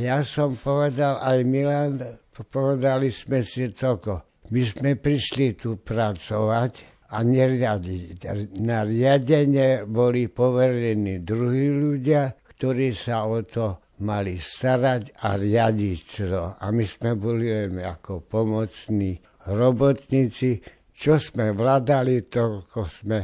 Ja 0.00 0.24
som 0.24 0.56
povedal, 0.56 1.20
aj 1.20 1.38
Milan, 1.44 2.00
povedali 2.48 3.12
sme 3.12 3.44
si 3.44 3.68
toko. 3.74 4.24
My 4.48 4.62
sme 4.64 4.96
prišli 4.96 5.58
tu 5.60 5.76
pracovať, 5.76 7.00
a 7.10 7.26
neriadiť. 7.26 8.22
Na 8.62 8.86
riadenie 8.86 9.82
boli 9.82 10.30
poverení 10.30 11.18
druhí 11.26 11.66
ľudia, 11.66 12.39
ktorí 12.60 12.92
sa 12.92 13.24
o 13.24 13.40
to 13.40 13.96
mali 14.04 14.36
starať 14.36 15.16
a 15.24 15.40
riadiť 15.40 16.00
to. 16.28 16.60
A 16.60 16.68
my 16.68 16.84
sme 16.84 17.16
boli 17.16 17.48
len 17.48 17.80
ako 17.80 18.20
pomocní 18.28 19.16
robotníci, 19.48 20.60
čo 20.92 21.16
sme 21.16 21.56
vládali, 21.56 22.28
toľko 22.28 22.84
sme 22.84 23.20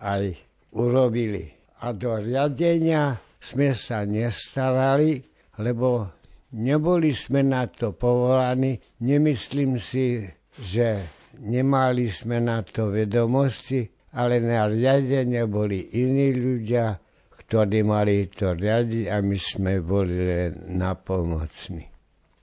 aj 0.00 0.32
urobili. 0.72 1.44
A 1.84 1.92
do 1.92 2.16
riadenia 2.16 3.12
sme 3.36 3.76
sa 3.76 4.08
nestarali, 4.08 5.20
lebo 5.60 6.08
neboli 6.56 7.12
sme 7.12 7.44
na 7.44 7.68
to 7.68 7.92
povolaní. 7.92 8.80
Nemyslím 9.04 9.76
si, 9.76 10.24
že 10.56 11.04
nemali 11.44 12.08
sme 12.08 12.40
na 12.40 12.64
to 12.64 12.88
vedomosti, 12.88 13.84
ale 14.16 14.40
na 14.40 14.64
riadenie 14.64 15.44
boli 15.44 15.92
iní 15.92 16.32
ľudia, 16.32 16.96
ktorí 17.48 17.80
mali 17.80 18.28
to 18.28 18.52
riadiť 18.52 19.08
a 19.08 19.24
my 19.24 19.36
sme 19.40 19.80
boli 19.80 20.12
len 20.12 20.52
napomocní. 20.76 21.88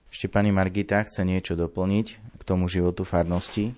Ešte 0.09 0.33
pani 0.33 0.50
Margita 0.50 1.05
chce 1.05 1.21
niečo 1.21 1.53
doplniť 1.53 2.07
k 2.35 2.41
tomu 2.41 2.65
životu 2.65 3.05
farnosti? 3.05 3.69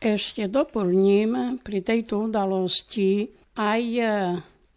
Ešte 0.00 0.48
doplním 0.48 1.60
pri 1.60 1.84
tejto 1.84 2.32
udalosti 2.32 3.28
aj 3.60 3.82
e, 4.00 4.04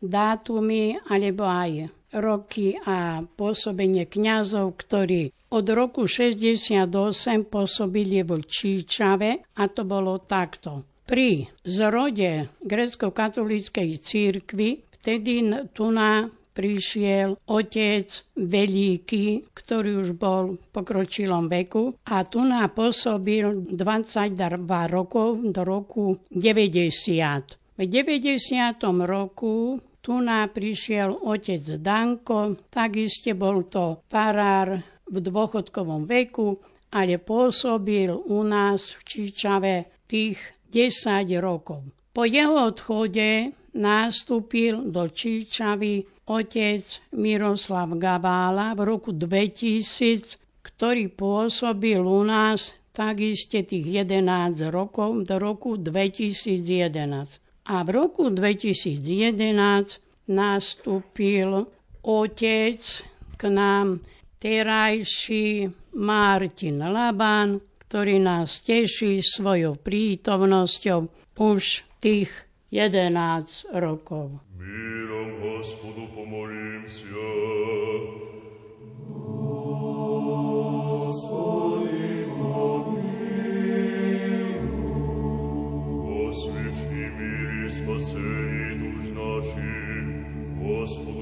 dátumy 0.03 1.00
alebo 1.07 1.48
aj 1.48 1.88
roky 2.19 2.75
a 2.83 3.24
pôsobenie 3.24 4.03
kňazov, 4.03 4.75
ktorí 4.75 5.31
od 5.55 5.65
roku 5.72 6.03
68 6.03 6.83
pôsobili 7.48 8.27
v 8.27 8.43
Číčave 8.43 9.48
a 9.55 9.63
to 9.72 9.88
bolo 9.88 10.19
takto. 10.19 10.83
Pri 11.07 11.48
zrode 11.63 12.51
grecko-katolíckej 12.60 13.89
církvy 14.03 14.83
vtedy 15.03 15.43
tu 15.75 15.91
na 15.91 16.31
prišiel 16.55 17.36
otec 17.50 18.07
veľký, 18.39 19.25
ktorý 19.51 19.91
už 20.00 20.15
bol 20.15 20.55
v 20.55 20.65
pokročilom 20.72 21.51
veku 21.51 21.98
a 22.07 22.24
tu 22.24 22.45
pôsobil 22.72 23.67
22 23.67 24.63
rokov 24.88 25.43
do 25.43 25.62
roku 25.67 26.24
90. 26.31 27.60
V 27.74 27.81
90. 27.89 28.38
roku 29.03 29.81
tu 30.00 30.13
prišiel 30.24 31.10
otec 31.25 31.63
Danko, 31.81 32.69
takisto 32.69 33.33
bol 33.33 33.65
to 33.65 34.05
farár 34.05 34.77
v 35.10 35.15
dôchodkovom 35.19 36.05
veku, 36.05 36.62
ale 36.93 37.17
pôsobil 37.17 38.13
u 38.13 38.39
nás 38.45 38.93
v 38.93 39.00
Čičave 39.03 39.75
tých 40.05 40.38
10 40.69 41.25
rokov. 41.41 41.81
Po 42.13 42.29
jeho 42.29 42.69
odchode 42.69 43.57
nastúpil 43.74 44.89
do 44.89 45.10
Číčavy 45.10 46.06
otec 46.30 47.12
Miroslav 47.18 47.92
Gabála 48.00 48.77
v 48.77 48.82
roku 48.88 49.12
2000, 49.12 50.39
ktorý 50.63 51.12
pôsobil 51.12 52.00
u 52.00 52.24
nás 52.24 52.77
takisto 52.94 53.60
tých 53.60 54.06
11 54.06 54.70
rokov 54.70 55.25
do 55.25 55.36
roku 55.42 55.75
2011. 55.75 57.68
A 57.68 57.82
v 57.82 57.89
roku 57.89 58.30
2011 58.30 60.29
nastúpil 60.29 61.66
otec 62.03 62.83
k 63.36 63.42
nám 63.50 64.00
terajší 64.40 65.72
Martin 65.96 66.83
Laban, 66.83 67.59
ktorý 67.88 68.20
nás 68.20 68.59
teší 68.66 69.24
svojou 69.24 69.79
prítomnosťou 69.79 71.00
už 71.40 71.64
tých 72.03 72.29
11 72.73 73.67
rokov. 73.73 74.30
Mírom 74.58 75.41
Господу 75.41 76.08
помолимся. 76.15 77.04
Господи, 80.99 82.26
помилуй. 82.37 83.08
Освящи 86.28 87.08
мир 87.19 87.65
и 87.65 87.69
спасение 87.69 88.75
душ 88.80 89.02
наших, 89.08 89.67
Господу 90.58 91.22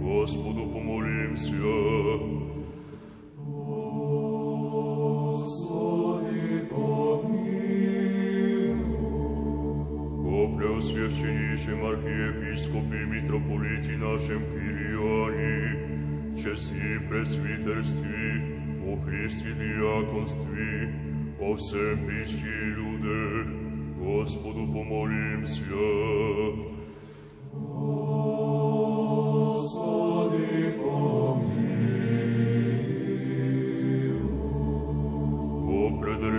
Господи, 0.00 0.64
помилуй. 6.70 7.50
О 10.26 10.46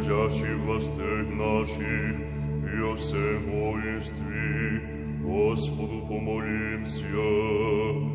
предержащих 0.01 0.57
властях 0.65 1.27
наших 1.29 2.19
и 2.19 2.81
о 2.81 2.95
всем 2.95 3.51
воинстве, 3.51 4.81
Господу 5.23 6.01
помолимся. 6.07 8.14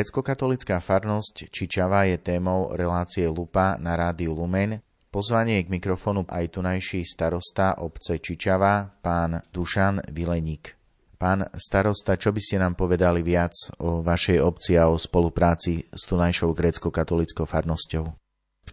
Grécko-katolická 0.00 0.80
farnosť 0.80 1.52
Čičava 1.52 2.08
je 2.08 2.16
témou 2.16 2.72
relácie 2.72 3.28
Lupa 3.28 3.76
na 3.76 4.00
rádiu 4.00 4.32
Lumen. 4.32 4.80
Pozvanie 5.12 5.60
k 5.60 5.68
mikrofonu 5.68 6.24
aj 6.24 6.56
tunajší 6.56 7.04
starosta 7.04 7.76
obce 7.84 8.16
Čičava, 8.16 8.96
pán 9.04 9.44
Dušan 9.52 10.00
Vileník. 10.08 10.72
Pán 11.20 11.52
starosta, 11.52 12.16
čo 12.16 12.32
by 12.32 12.40
ste 12.40 12.56
nám 12.64 12.80
povedali 12.80 13.20
viac 13.20 13.52
o 13.76 14.00
vašej 14.00 14.40
obci 14.40 14.80
a 14.80 14.88
o 14.88 14.96
spolupráci 14.96 15.84
s 15.92 16.08
tunajšou 16.08 16.56
grécko-katolickou 16.56 17.44
farnosťou? 17.44 18.04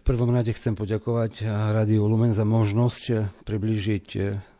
prvom 0.00 0.32
rade 0.32 0.56
chcem 0.56 0.72
poďakovať 0.72 1.44
Rádiu 1.44 2.08
Lumen 2.08 2.32
za 2.32 2.48
možnosť 2.48 3.36
priblížiť 3.44 4.06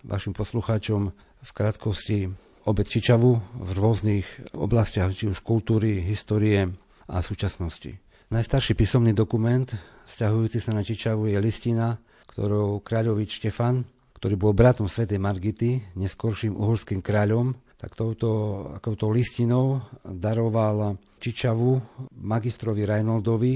vašim 0.04 0.36
poslucháčom 0.36 1.16
v 1.16 1.50
krátkosti 1.56 2.28
obec 2.68 2.84
Čičavu 2.84 3.30
v 3.64 3.70
rôznych 3.72 4.52
oblastiach, 4.52 5.16
či 5.16 5.32
už 5.32 5.40
kultúry, 5.40 6.04
histórie 6.04 6.68
a 7.08 7.24
súčasnosti. 7.24 7.96
Najstarší 8.28 8.76
písomný 8.76 9.16
dokument 9.16 9.64
vzťahujúci 10.04 10.60
sa 10.60 10.76
na 10.76 10.84
Čičavu 10.84 11.32
je 11.32 11.40
listina, 11.40 11.96
ktorou 12.28 12.84
kráľovič 12.84 13.40
Štefan, 13.40 13.88
ktorý 14.20 14.36
bol 14.36 14.52
bratom 14.52 14.84
svätej 14.84 15.16
Margity, 15.16 15.96
neskorším 15.96 16.60
uhorským 16.60 17.00
kráľom, 17.00 17.56
tak 17.80 17.96
touto, 17.96 18.62
touto 18.84 19.08
listinou 19.08 19.80
daroval 20.04 21.00
Čičavu 21.24 21.80
magistrovi 22.20 22.84
Reinoldovi, 22.84 23.54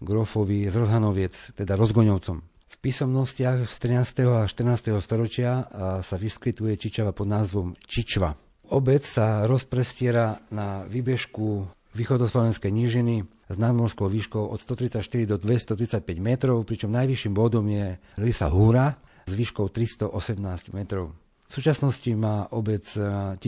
grofovi 0.00 0.72
z 0.72 0.74
Rozhanoviec, 0.78 1.52
teda 1.52 1.76
Rozgoňovcom. 1.76 2.38
V 2.64 2.76
písomnostiach 2.80 3.68
z 3.68 3.76
13. 3.76 4.24
a 4.24 4.48
14. 4.48 4.94
storočia 5.04 5.68
sa 6.00 6.16
vyskytuje 6.16 6.80
Čičava 6.80 7.12
pod 7.12 7.28
názvom 7.28 7.76
Čičva. 7.84 8.53
Obec 8.74 9.06
sa 9.06 9.46
rozprestiera 9.46 10.42
na 10.50 10.82
výbežku 10.90 11.62
východoslovenskej 11.94 12.74
nížiny 12.74 13.22
s 13.46 13.54
nadmorskou 13.54 14.10
výškou 14.10 14.50
od 14.50 14.58
134 14.58 15.30
do 15.30 15.38
235 15.38 16.02
metrov, 16.18 16.66
pričom 16.66 16.90
najvyšším 16.90 17.32
bodom 17.38 17.70
je 17.70 18.02
Lisa 18.18 18.50
Húra 18.50 18.98
s 19.30 19.32
výškou 19.32 19.70
318 19.70 20.74
metrov. 20.74 21.14
V 21.46 21.52
súčasnosti 21.54 22.10
má 22.18 22.50
obec 22.50 22.82
1285 22.90 23.38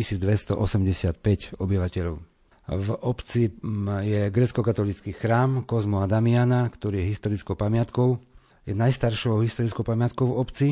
eh, 0.54 1.38
obyvateľov. 1.58 2.16
V 2.66 2.88
obci 3.02 3.50
je 4.02 4.20
grecko-katolický 4.30 5.10
chrám 5.10 5.66
Kozmo 5.66 6.02
a 6.02 6.10
Damiana, 6.10 6.70
ktorý 6.70 7.02
je 7.02 7.10
historickou 7.14 7.58
pamiatkou. 7.58 8.22
Je 8.62 8.74
najstaršou 8.78 9.42
historickou 9.42 9.82
pamiatkou 9.82 10.30
v 10.30 10.38
obci. 10.38 10.68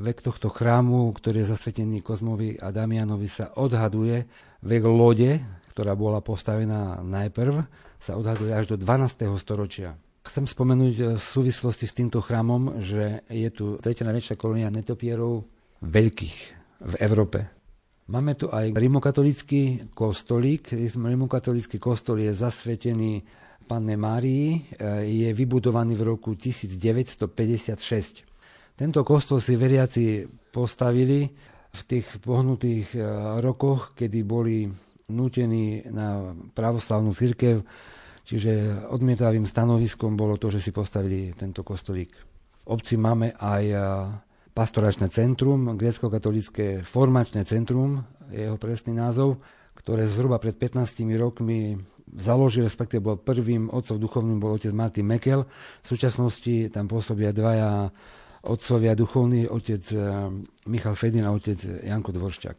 Vek 0.00 0.24
tohto 0.24 0.48
chrámu, 0.48 1.12
ktorý 1.12 1.44
je 1.44 1.52
zasvetený 1.52 2.00
Kozmovi 2.00 2.56
a 2.56 2.72
Damianovi, 2.72 3.28
sa 3.28 3.52
odhaduje. 3.52 4.24
Vek 4.64 4.82
lode, 4.88 5.44
ktorá 5.76 5.92
bola 5.92 6.24
postavená 6.24 7.04
najprv, 7.04 7.68
sa 8.00 8.16
odhaduje 8.16 8.56
až 8.56 8.74
do 8.74 8.76
12. 8.80 9.28
storočia. 9.36 10.00
Chcem 10.24 10.48
spomenúť 10.48 10.94
eh, 10.96 11.06
v 11.16 11.22
súvislosti 11.22 11.84
s 11.84 11.96
týmto 11.96 12.24
chrámom, 12.24 12.80
že 12.80 13.20
je 13.28 13.48
tu 13.52 13.76
tretia 13.76 14.08
najväčšia 14.08 14.40
kolónia 14.40 14.72
netopierov 14.72 15.44
veľkých 15.84 16.38
v 16.80 16.94
Európe. 17.04 17.44
Máme 18.08 18.34
tu 18.34 18.48
aj 18.50 18.72
rimokatolický 18.74 19.92
kostolík. 19.94 20.74
Rimokatolický 20.90 21.78
kostol 21.78 22.24
je 22.26 22.34
zasvetený 22.34 23.22
Panne 23.70 23.94
Márii, 23.94 24.66
je 25.06 25.30
vybudovaný 25.30 25.94
v 25.94 26.02
roku 26.02 26.34
1956. 26.34 28.29
Tento 28.80 29.04
kostol 29.04 29.44
si 29.44 29.60
veriaci 29.60 30.24
postavili 30.48 31.28
v 31.68 31.80
tých 31.84 32.16
pohnutých 32.24 32.96
e, 32.96 32.98
rokoch, 33.44 33.92
kedy 33.92 34.24
boli 34.24 34.72
nútení 35.12 35.84
na 35.92 36.32
pravoslavnú 36.56 37.12
církev, 37.12 37.60
čiže 38.24 38.88
odmietavým 38.88 39.44
stanoviskom 39.44 40.16
bolo 40.16 40.40
to, 40.40 40.48
že 40.48 40.64
si 40.64 40.72
postavili 40.72 41.28
tento 41.36 41.60
kostolík. 41.60 42.08
V 42.64 42.64
obci 42.72 42.96
máme 42.96 43.36
aj 43.36 43.64
e, 43.68 43.76
pastoračné 44.56 45.12
centrum, 45.12 45.76
grécko-katolické 45.76 46.80
formačné 46.80 47.44
centrum, 47.44 48.00
je 48.32 48.48
jeho 48.48 48.56
presný 48.56 48.96
názov, 48.96 49.44
ktoré 49.76 50.08
zhruba 50.08 50.40
pred 50.40 50.56
15 50.56 51.04
rokmi 51.20 51.76
založil, 52.16 52.64
respektíve 52.64 53.04
bol 53.04 53.20
prvým 53.20 53.68
otcov 53.68 54.00
duchovným, 54.00 54.40
bol 54.40 54.56
otec 54.56 54.72
Martin 54.72 55.04
Mekel. 55.04 55.44
V 55.84 55.86
súčasnosti 55.86 56.72
tam 56.72 56.88
pôsobia 56.88 57.28
dvaja 57.36 57.92
otcovia 58.42 58.94
duchovní, 58.94 59.48
otec 59.48 59.84
eh, 59.92 60.00
Michal 60.66 60.94
Fedin 60.94 61.26
a 61.26 61.32
otec 61.32 61.58
Janko 61.84 62.12
Dvoršťak. 62.12 62.56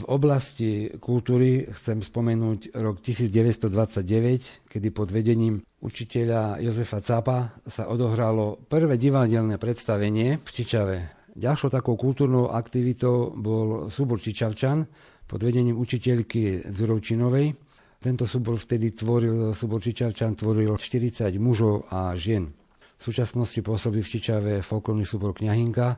V 0.00 0.08
oblasti 0.08 0.88
kultúry 0.96 1.68
chcem 1.76 2.00
spomenúť 2.00 2.72
rok 2.72 3.04
1929, 3.04 4.72
kedy 4.72 4.88
pod 4.96 5.12
vedením 5.12 5.60
učiteľa 5.84 6.56
Jozefa 6.64 7.04
Capa 7.04 7.52
sa 7.68 7.84
odohralo 7.84 8.56
prvé 8.64 8.96
divadelné 8.96 9.60
predstavenie 9.60 10.40
v 10.40 10.48
Čičave 10.48 11.20
Ďalšou 11.40 11.70
takou 11.70 11.94
kultúrnou 11.94 12.50
aktivitou 12.50 13.30
bol 13.32 13.86
súbor 13.86 14.18
Čičavčan 14.18 14.84
pod 15.30 15.40
vedením 15.40 15.78
učiteľky 15.78 16.66
Zurovčinovej. 16.66 17.54
Tento 18.02 18.24
súbor 18.26 18.58
vtedy 18.58 18.90
tvoril, 18.90 19.54
súbor 19.54 19.78
Čičavčan 19.78 20.34
tvoril 20.34 20.74
40 20.74 21.30
mužov 21.38 21.86
a 21.92 22.12
žien. 22.18 22.50
V 23.00 23.08
súčasnosti 23.08 23.56
pôsobí 23.64 24.04
v 24.04 24.10
Čičave 24.12 24.52
folklórny 24.60 25.08
súbor 25.08 25.32
Kňahinka 25.32 25.96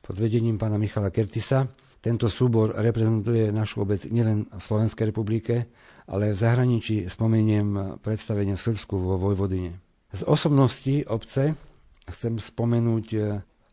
pod 0.00 0.16
vedením 0.16 0.56
pána 0.56 0.80
Michala 0.80 1.12
Kertisa. 1.12 1.68
Tento 2.00 2.32
súbor 2.32 2.72
reprezentuje 2.72 3.52
našu 3.52 3.84
obec 3.84 4.08
nielen 4.08 4.48
v 4.48 4.56
Slovenskej 4.56 5.12
republike, 5.12 5.68
ale 6.08 6.32
v 6.32 6.40
zahraničí 6.40 7.04
spomeniem 7.04 8.00
predstavenie 8.00 8.56
v 8.56 8.64
Srbsku 8.64 8.96
vo 8.96 9.20
Vojvodine. 9.20 9.76
Z 10.08 10.24
osobnosti 10.24 11.04
obce 11.04 11.52
chcem 12.08 12.40
spomenúť 12.40 13.06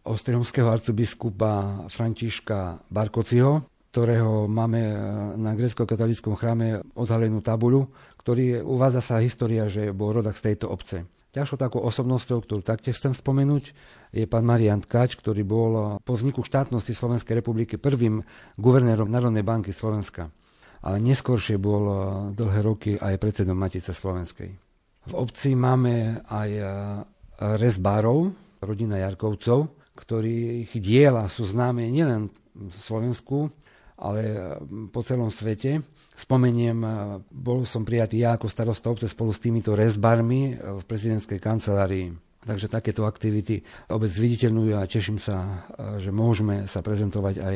ostrihomského 0.04 0.68
arcibiskupa 0.68 1.88
Františka 1.88 2.92
Barkociho, 2.92 3.64
ktorého 3.96 4.52
máme 4.52 4.82
e, 4.84 4.96
na 5.40 5.56
grecko-katolickom 5.56 6.36
chráme 6.36 6.84
odhalenú 7.00 7.40
tabuľu, 7.40 7.88
ktorý 8.20 8.60
uvádza 8.60 9.00
sa 9.00 9.24
história, 9.24 9.72
že 9.72 9.96
bol 9.96 10.12
rodak 10.12 10.36
z 10.36 10.52
tejto 10.52 10.68
obce. 10.68 11.08
Ďalšou 11.36 11.60
takou 11.60 11.84
osobnosťou, 11.84 12.48
ktorú 12.48 12.64
taktiež 12.64 12.96
chcem 12.96 13.12
spomenúť, 13.12 13.76
je 14.16 14.24
pán 14.24 14.48
Marian 14.48 14.80
Tkač, 14.80 15.20
ktorý 15.20 15.44
bol 15.44 16.00
po 16.00 16.16
vzniku 16.16 16.48
štátnosti 16.48 16.96
Slovenskej 16.96 17.44
republiky 17.44 17.76
prvým 17.76 18.24
guvernérom 18.56 19.12
Národnej 19.12 19.44
banky 19.44 19.76
Slovenska. 19.76 20.32
Ale 20.80 21.04
neskôršie 21.04 21.60
bol 21.60 21.84
e, 21.84 21.96
dlhé 22.40 22.60
roky 22.64 22.92
aj 22.96 23.20
predsedom 23.20 23.58
Matice 23.58 23.92
Slovenskej. 23.92 24.56
V 25.06 25.14
obci 25.14 25.54
máme 25.60 26.24
aj 26.26 26.50
rezbárov, 27.38 28.32
rodina 28.64 28.98
Jarkovcov, 28.98 29.76
ktorých 29.94 30.72
diela 30.80 31.28
sú 31.30 31.46
známe 31.46 31.88
nielen 31.88 32.32
v 32.56 32.76
Slovensku, 32.80 33.52
ale 33.96 34.56
po 34.92 35.00
celom 35.02 35.32
svete. 35.32 35.80
Spomeniem, 36.16 36.78
bol 37.32 37.64
som 37.64 37.88
prijatý 37.88 38.22
ja 38.24 38.36
ako 38.36 38.52
starosta 38.52 38.92
obce 38.92 39.08
spolu 39.08 39.32
s 39.32 39.40
týmito 39.40 39.72
rezbarmi 39.72 40.56
v 40.56 40.84
prezidentskej 40.84 41.40
kancelárii. 41.40 42.12
Takže 42.46 42.70
takéto 42.70 43.10
aktivity 43.10 43.66
obec 43.90 44.12
zviditeľňujú 44.14 44.74
a 44.78 44.86
teším 44.86 45.18
sa, 45.18 45.66
že 45.98 46.14
môžeme 46.14 46.70
sa 46.70 46.86
prezentovať 46.86 47.36
aj 47.42 47.56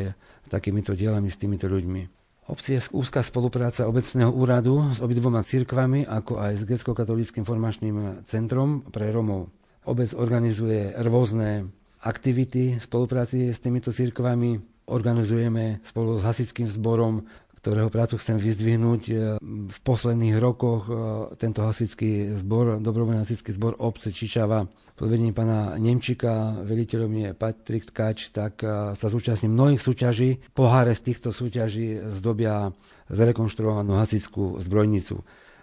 takýmito 0.49 0.97
dielami 0.97 1.29
s 1.29 1.37
týmito 1.37 1.69
ľuďmi. 1.69 2.17
Obci 2.49 2.73
je 2.73 2.81
úzka 2.97 3.21
spolupráca 3.21 3.85
obecného 3.85 4.33
úradu 4.33 4.81
s 4.89 4.97
obidvoma 4.97 5.45
cirkvami, 5.45 6.09
ako 6.09 6.41
aj 6.41 6.53
s 6.57 6.65
grecko-katolickým 6.65 7.45
formačným 7.45 8.25
centrom 8.25 8.81
pre 8.89 9.13
Romov. 9.13 9.53
Obec 9.85 10.17
organizuje 10.17 10.97
rôzne 10.97 11.69
aktivity 12.01 12.81
v 12.81 12.81
spolupráci 12.81 13.53
s 13.53 13.61
týmito 13.61 13.93
cirkvami. 13.93 14.78
Organizujeme 14.89 15.85
spolu 15.85 16.17
s 16.17 16.25
hasickým 16.25 16.65
zborom 16.65 17.29
ktorého 17.59 17.91
prácu 17.91 18.15
chcem 18.15 18.39
vyzdvihnúť. 18.39 19.01
E, 19.11 19.13
v 19.43 19.77
posledných 19.83 20.39
rokoch 20.39 20.87
e, 20.87 20.91
tento 21.35 21.67
hasický 21.67 22.31
zbor, 22.39 22.79
dobrovoľný 22.79 23.19
hasický 23.19 23.51
zbor 23.51 23.75
obce 23.83 24.15
Čičava 24.15 24.63
pod 24.95 25.07
vedením 25.11 25.35
pána 25.35 25.75
Nemčika, 25.75 26.63
veliteľom 26.63 27.11
je 27.11 27.29
Patrik 27.35 27.91
Tkač, 27.91 28.31
tak 28.31 28.63
e, 28.63 28.95
sa 28.95 29.07
zúčastní 29.11 29.51
mnohých 29.51 29.83
súťaží. 29.83 30.39
Poháre 30.55 30.95
z 30.95 31.11
týchto 31.11 31.35
súťaží 31.35 31.99
zdobia 32.15 32.71
zrekonštruovanú 33.11 33.99
hasickú 33.99 34.55
zbrojnicu. 34.63 35.19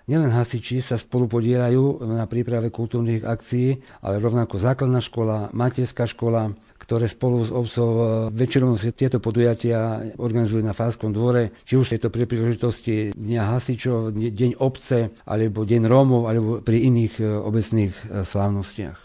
Nielen 0.07 0.31
hasiči 0.31 0.79
sa 0.79 0.95
spolu 0.95 1.27
podielajú 1.27 2.07
na 2.07 2.31
príprave 2.31 2.71
kultúrnych 2.71 3.27
akcií, 3.27 3.83
ale 4.07 4.23
rovnako 4.23 4.55
základná 4.55 5.03
škola, 5.03 5.51
materská 5.51 6.07
škola, 6.07 6.55
ktoré 6.79 7.11
spolu 7.11 7.43
s 7.43 7.51
obcov 7.51 7.91
e, 7.91 8.03
väčšinou 8.31 8.79
si 8.79 8.95
tieto 8.95 9.19
podujatia 9.19 10.15
organizujú 10.15 10.63
na 10.63 10.79
Fárskom 10.79 11.11
dvore, 11.11 11.59
či 11.67 11.75
už 11.75 11.99
je 11.99 11.99
to 11.99 12.15
pri 12.15 12.23
príležitosti 12.31 13.11
Dňa 13.19 13.59
hasičov, 13.59 14.15
Deň 14.15 14.63
obce, 14.63 15.11
alebo 15.27 15.67
Deň 15.67 15.91
Rómov, 15.91 16.31
alebo 16.31 16.63
pri 16.63 16.87
iných 16.87 17.15
e, 17.19 17.27
obecných 17.27 17.95
e, 18.07 18.23
slávnostiach. 18.23 18.99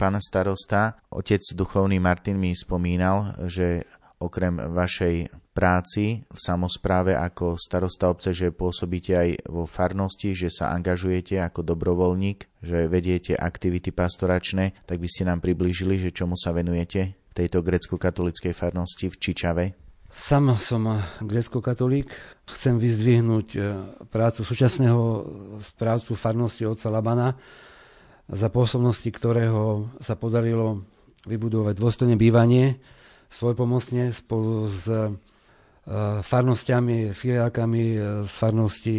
Pán 0.00 0.16
starosta, 0.16 0.96
otec 1.12 1.44
duchovný 1.52 2.00
Martin 2.00 2.40
mi 2.40 2.56
spomínal, 2.56 3.36
že 3.52 3.84
okrem 4.16 4.56
vašej 4.56 5.41
práci 5.52 6.24
v 6.24 6.38
samozpráve 6.38 7.12
ako 7.12 7.60
starosta 7.60 8.08
obce, 8.08 8.32
že 8.32 8.50
pôsobíte 8.50 9.12
aj 9.12 9.28
vo 9.46 9.68
farnosti, 9.68 10.32
že 10.32 10.48
sa 10.48 10.72
angažujete 10.72 11.36
ako 11.38 11.60
dobrovoľník, 11.62 12.64
že 12.64 12.88
vediete 12.88 13.36
aktivity 13.36 13.92
pastoračné, 13.92 14.72
tak 14.88 14.98
by 14.98 15.08
ste 15.08 15.28
nám 15.28 15.44
priblížili, 15.44 16.00
že 16.00 16.16
čomu 16.16 16.34
sa 16.34 16.56
venujete 16.56 17.14
v 17.14 17.32
tejto 17.36 17.60
grecko-katolickej 17.60 18.52
farnosti 18.56 19.12
v 19.12 19.16
Čičave? 19.16 19.64
Sam 20.12 20.52
som 20.60 21.00
grecko-katolík. 21.24 22.12
Chcem 22.44 22.76
vyzdvihnúť 22.76 23.48
e, 23.56 23.60
prácu 24.12 24.44
súčasného 24.44 25.00
správcu 25.56 26.12
farnosti 26.12 26.68
otca 26.68 26.92
Labana, 26.92 27.32
za 28.28 28.52
pôsobnosti 28.52 29.08
ktorého 29.08 29.88
sa 30.04 30.12
podarilo 30.12 30.84
vybudovať 31.24 31.74
dôstojné 31.80 32.20
bývanie 32.20 32.76
svojpomocne 33.32 34.12
spolu 34.12 34.68
s 34.68 34.84
e, 35.86 36.22
farnosťami, 36.22 37.10
filiálkami 37.12 37.84
e, 37.94 37.98
z 38.26 38.32
farnosti 38.32 38.96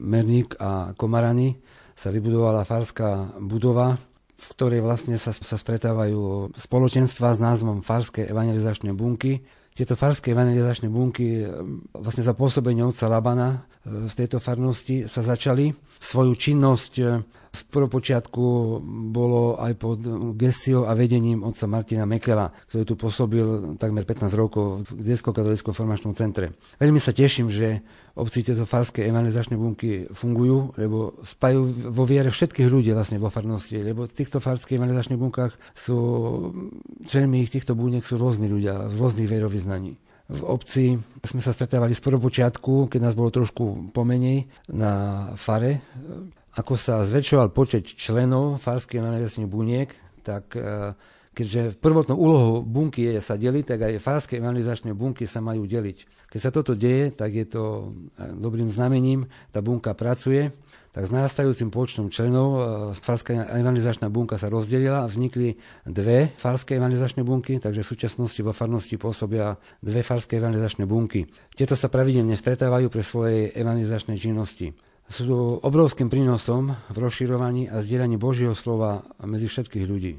Merník 0.00 0.56
a 0.60 0.92
Komarany 0.92 1.56
sa 1.96 2.12
vybudovala 2.12 2.62
farská 2.68 3.40
budova, 3.42 3.98
v 4.38 4.46
ktorej 4.54 4.80
vlastne 4.84 5.18
sa, 5.18 5.34
sa 5.34 5.56
stretávajú 5.58 6.54
spoločenstva 6.54 7.34
s 7.34 7.42
názvom 7.42 7.82
Farské 7.82 8.30
evangelizačné 8.30 8.94
bunky. 8.94 9.42
Tieto 9.74 9.94
farské 9.94 10.34
evangelizačné 10.34 10.86
bunky 10.92 11.42
e, 11.42 11.50
vlastne 11.96 12.22
za 12.22 12.36
pôsobenie 12.36 12.84
otca 12.84 13.08
Labana 13.10 13.66
v 13.88 14.12
tejto 14.12 14.36
farnosti 14.36 15.08
sa 15.08 15.24
začali 15.24 15.72
svoju 15.98 16.32
činnosť 16.36 16.92
z 17.58 17.66
prvopočiatku 17.66 18.44
bolo 19.10 19.58
aj 19.58 19.72
pod 19.74 19.98
gestiou 20.38 20.86
a 20.86 20.94
vedením 20.94 21.42
otca 21.42 21.66
Martina 21.66 22.06
Mekela, 22.06 22.54
ktorý 22.70 22.82
tu 22.86 22.94
pôsobil 22.94 23.74
takmer 23.74 24.06
15 24.06 24.30
rokov 24.38 24.86
v 24.86 25.02
Grecko-katolickom 25.02 25.74
formačnom 25.74 26.14
centre. 26.14 26.54
Veľmi 26.78 27.02
sa 27.02 27.10
teším, 27.10 27.50
že 27.50 27.82
obci 28.14 28.46
tieto 28.46 28.62
farské 28.62 29.06
evangelizačné 29.10 29.58
bunky 29.58 30.06
fungujú, 30.10 30.74
lebo 30.78 31.18
spajú 31.26 31.90
vo 31.90 32.04
viere 32.06 32.30
všetkých 32.30 32.70
ľudí 32.70 32.94
vlastne 32.94 33.18
vo 33.18 33.30
farnosti, 33.30 33.78
lebo 33.82 34.06
v 34.06 34.14
týchto 34.14 34.38
farských 34.38 34.78
evangelizačných 34.78 35.18
bunkách 35.18 35.52
sú, 35.74 35.98
členmi 37.06 37.42
ich 37.42 37.50
týchto 37.50 37.74
buniek 37.74 38.06
sú 38.06 38.18
rôzni 38.18 38.46
ľudia 38.46 38.90
z 38.90 38.94
rôznych 38.94 39.26
vierovýznaní 39.26 39.98
v 40.28 40.42
obci 40.44 40.84
sme 41.24 41.40
sa 41.40 41.56
stretávali 41.56 41.96
z 41.96 42.04
prvopočiatku, 42.04 42.92
keď 42.92 43.00
nás 43.00 43.16
bolo 43.16 43.32
trošku 43.32 43.96
pomenej 43.96 44.44
na 44.68 44.92
fare 45.40 45.80
ako 46.58 46.74
sa 46.74 47.06
zväčšoval 47.06 47.54
počet 47.54 47.86
členov 47.86 48.58
farských 48.58 48.98
manažerských 48.98 49.46
buniek, 49.46 49.94
tak 50.26 50.58
e, 50.58 50.90
keďže 51.30 51.78
prvotnou 51.78 52.18
úlohou 52.18 52.66
bunky 52.66 53.14
je 53.14 53.22
sa 53.22 53.38
deliť, 53.38 53.64
tak 53.64 53.78
aj 53.86 54.02
farské 54.02 54.42
evangelizačné 54.42 54.90
bunky 54.90 55.22
sa 55.30 55.38
majú 55.38 55.70
deliť. 55.70 56.26
Keď 56.26 56.40
sa 56.42 56.50
toto 56.50 56.74
deje, 56.74 57.14
tak 57.14 57.30
je 57.30 57.46
to 57.46 57.94
e, 58.18 58.34
dobrým 58.34 58.74
znamením, 58.74 59.30
tá 59.54 59.62
bunka 59.62 59.94
pracuje, 59.94 60.50
tak 60.90 61.06
s 61.06 61.14
narastajúcim 61.14 61.70
počtom 61.70 62.10
členov 62.10 62.48
e, 62.50 62.60
farská 62.98 63.54
evangelizačná 63.54 64.10
bunka 64.10 64.34
sa 64.34 64.50
rozdelila 64.50 65.06
a 65.06 65.10
vznikli 65.10 65.54
dve 65.86 66.34
farské 66.34 66.82
evangelizačné 66.82 67.22
bunky, 67.22 67.62
takže 67.62 67.86
v 67.86 67.90
súčasnosti 67.94 68.40
vo 68.42 68.50
farnosti 68.50 68.98
pôsobia 68.98 69.54
dve 69.78 70.02
farské 70.02 70.42
evangelizačné 70.42 70.90
bunky. 70.90 71.30
Tieto 71.54 71.78
sa 71.78 71.86
pravidelne 71.86 72.34
stretávajú 72.34 72.90
pre 72.90 73.06
svojej 73.06 73.54
evangelizačnej 73.54 74.18
činnosti 74.18 74.74
sú 75.08 75.60
obrovským 75.64 76.12
prínosom 76.12 76.76
v 76.92 76.96
rozširovaní 76.96 77.72
a 77.72 77.80
zdieľaní 77.80 78.20
Božieho 78.20 78.52
slova 78.52 79.08
medzi 79.24 79.48
všetkých 79.48 79.88
ľudí. 79.88 80.14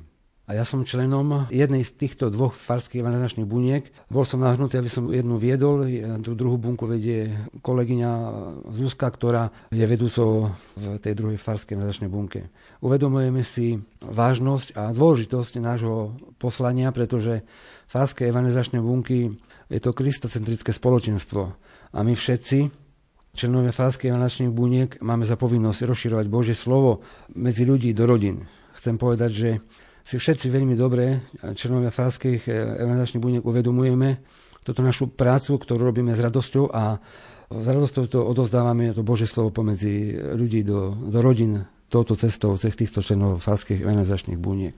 A 0.49 0.57
ja 0.57 0.65
som 0.65 0.81
členom 0.81 1.45
jednej 1.53 1.85
z 1.85 1.93
týchto 1.93 2.33
dvoch 2.33 2.57
farských 2.57 3.05
evangelizačných 3.05 3.45
buniek. 3.45 3.85
Bol 4.09 4.25
som 4.25 4.41
nahrnutý, 4.41 4.81
aby 4.81 4.89
som 4.89 5.05
jednu 5.13 5.37
viedol, 5.37 5.85
tú 6.25 6.33
druhú 6.33 6.57
bunku 6.57 6.89
vedie 6.89 7.37
kolegyňa 7.61 8.11
Zuzka, 8.73 9.13
ktorá 9.13 9.53
je 9.69 9.85
vedúcou 9.85 10.57
v 10.73 10.97
tej 10.97 11.13
druhej 11.13 11.37
farskej 11.37 11.77
evangelizačnej 11.77 12.09
bunke. 12.09 12.49
Uvedomujeme 12.81 13.45
si 13.45 13.77
vážnosť 14.01 14.73
a 14.73 14.89
dôležitosť 14.89 15.61
nášho 15.61 16.17
poslania, 16.41 16.89
pretože 16.89 17.45
farské 17.85 18.33
evangelizačné 18.33 18.81
bunky 18.81 19.37
je 19.69 19.77
to 19.77 19.93
kristocentrické 19.93 20.73
spoločenstvo. 20.73 21.41
A 21.93 21.99
my 22.01 22.17
všetci, 22.17 22.88
členovia 23.33 23.73
Farskej 23.73 24.09
evangelizačných 24.09 24.51
buniek 24.53 24.89
máme 25.01 25.25
za 25.25 25.37
povinnosť 25.37 25.85
rozširovať 25.85 26.25
Božie 26.29 26.57
slovo 26.57 27.05
medzi 27.33 27.63
ľudí 27.65 27.93
do 27.93 28.05
rodín. 28.09 28.45
Chcem 28.73 28.95
povedať, 28.95 29.31
že 29.31 29.49
si 30.05 30.17
všetci 30.17 30.49
veľmi 30.49 30.73
dobre, 30.73 31.21
členovia 31.53 31.93
Farských 31.93 32.49
evangelizačných 32.49 33.21
buniek, 33.21 33.43
uvedomujeme 33.45 34.23
túto 34.65 34.81
našu 34.81 35.09
prácu, 35.13 35.57
ktorú 35.57 35.89
robíme 35.89 36.13
s 36.13 36.21
radosťou 36.21 36.73
a 36.73 36.97
s 37.49 37.65
radosťou 37.65 38.03
to 38.05 38.19
odozdávame 38.21 38.93
to 38.93 39.01
Božie 39.01 39.25
slovo 39.25 39.49
pomedzi 39.49 40.13
ľudí 40.13 40.61
do, 40.61 40.93
do 40.93 41.17
rodín 41.21 41.65
touto 41.89 42.13
cestou 42.13 42.53
cez 42.61 42.77
týchto 42.77 43.01
členov 43.01 43.41
Farských 43.41 43.81
evangelizačných 43.81 44.37
buniek. 44.37 44.77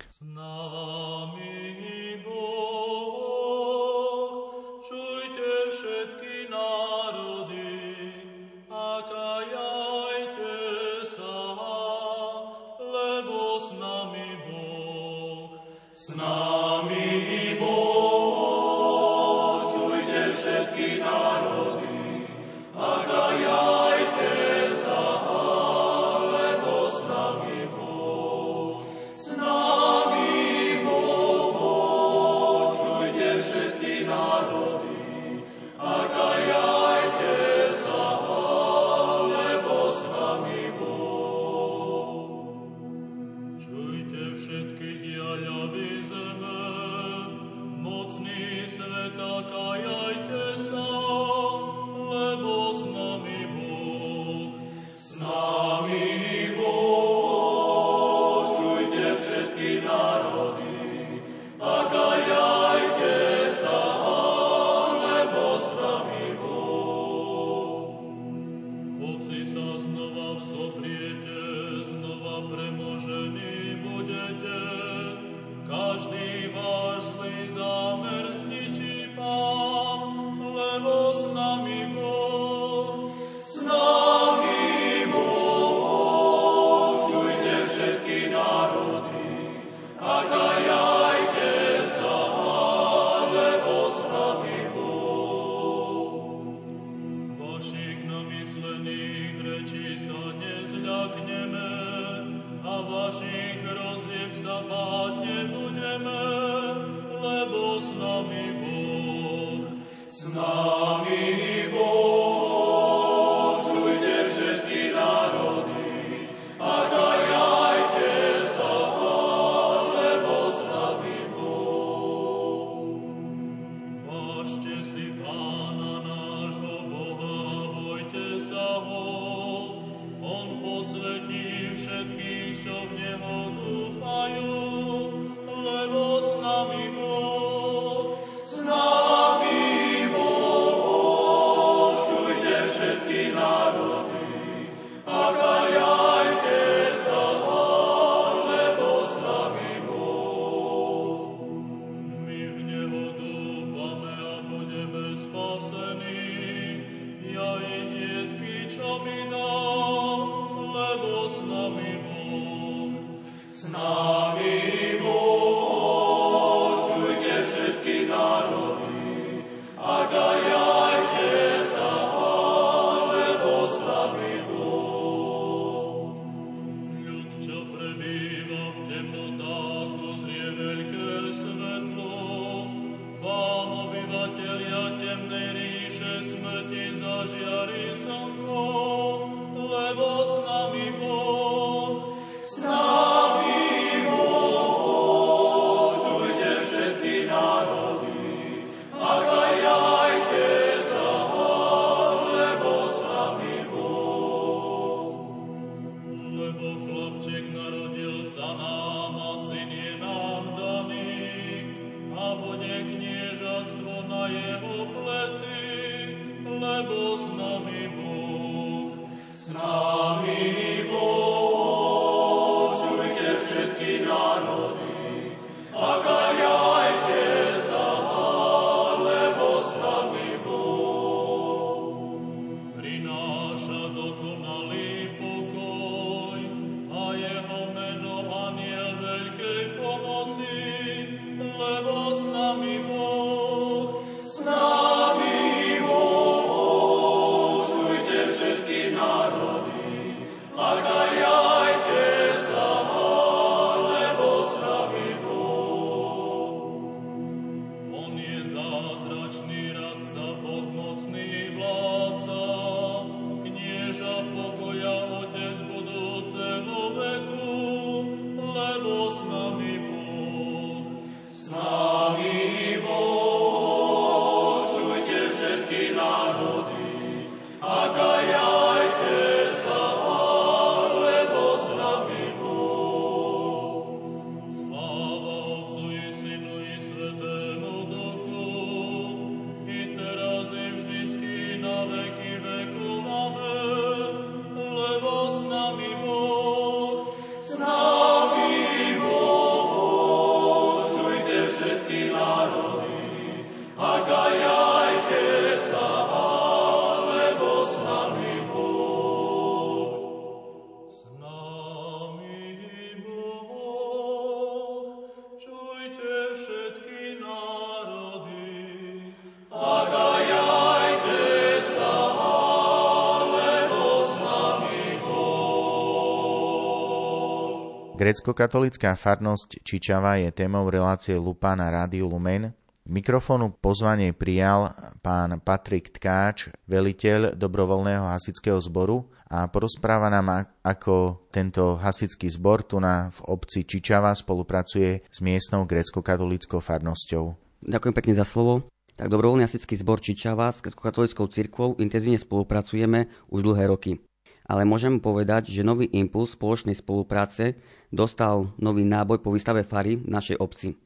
Grecko-katolická 328.12 329.00
farnosť 329.00 329.64
Čičava 329.64 330.20
je 330.20 330.36
témou 330.36 330.68
relácie 330.68 331.16
Lupa 331.16 331.56
na 331.56 331.72
Rádiu 331.72 332.12
Lumen. 332.12 332.52
Mikrofónu 332.84 333.56
pozvanie 333.56 334.12
prijal 334.12 334.68
pán 335.00 335.40
Patrik 335.40 335.96
Tkáč, 335.96 336.52
veliteľ 336.68 337.40
dobrovoľného 337.40 338.12
hasického 338.12 338.60
zboru 338.60 339.08
a 339.32 339.48
porozpráva 339.48 340.12
nám, 340.12 340.44
ako 340.60 341.24
tento 341.32 341.80
hasický 341.80 342.28
zbor 342.28 342.68
tu 342.68 342.84
na, 342.84 343.08
v 343.16 343.32
obci 343.32 343.64
Čičava 343.64 344.12
spolupracuje 344.12 345.08
s 345.08 345.24
miestnou 345.24 345.64
grecko-katolickou 345.64 346.60
farnosťou. 346.60 347.24
Ďakujem 347.64 347.96
pekne 347.96 348.14
za 348.20 348.28
slovo. 348.28 348.68
Tak 349.00 349.08
dobrovoľný 349.08 349.48
hasický 349.48 349.80
zbor 349.80 350.04
Čičava 350.04 350.52
s 350.52 350.60
grecko-katolickou 350.60 351.32
cirkvou 351.32 351.80
intenzívne 351.80 352.20
spolupracujeme 352.20 353.08
už 353.32 353.40
dlhé 353.40 353.72
roky 353.72 354.04
ale 354.46 354.66
môžem 354.66 354.98
povedať, 354.98 355.50
že 355.52 355.66
nový 355.66 355.90
impuls 355.92 356.34
spoločnej 356.34 356.78
spolupráce 356.78 357.60
dostal 357.92 358.52
nový 358.58 358.88
náboj 358.88 359.22
po 359.22 359.34
výstave 359.36 359.66
Fary 359.68 360.00
v 360.00 360.08
našej 360.08 360.38
obci. 360.40 360.78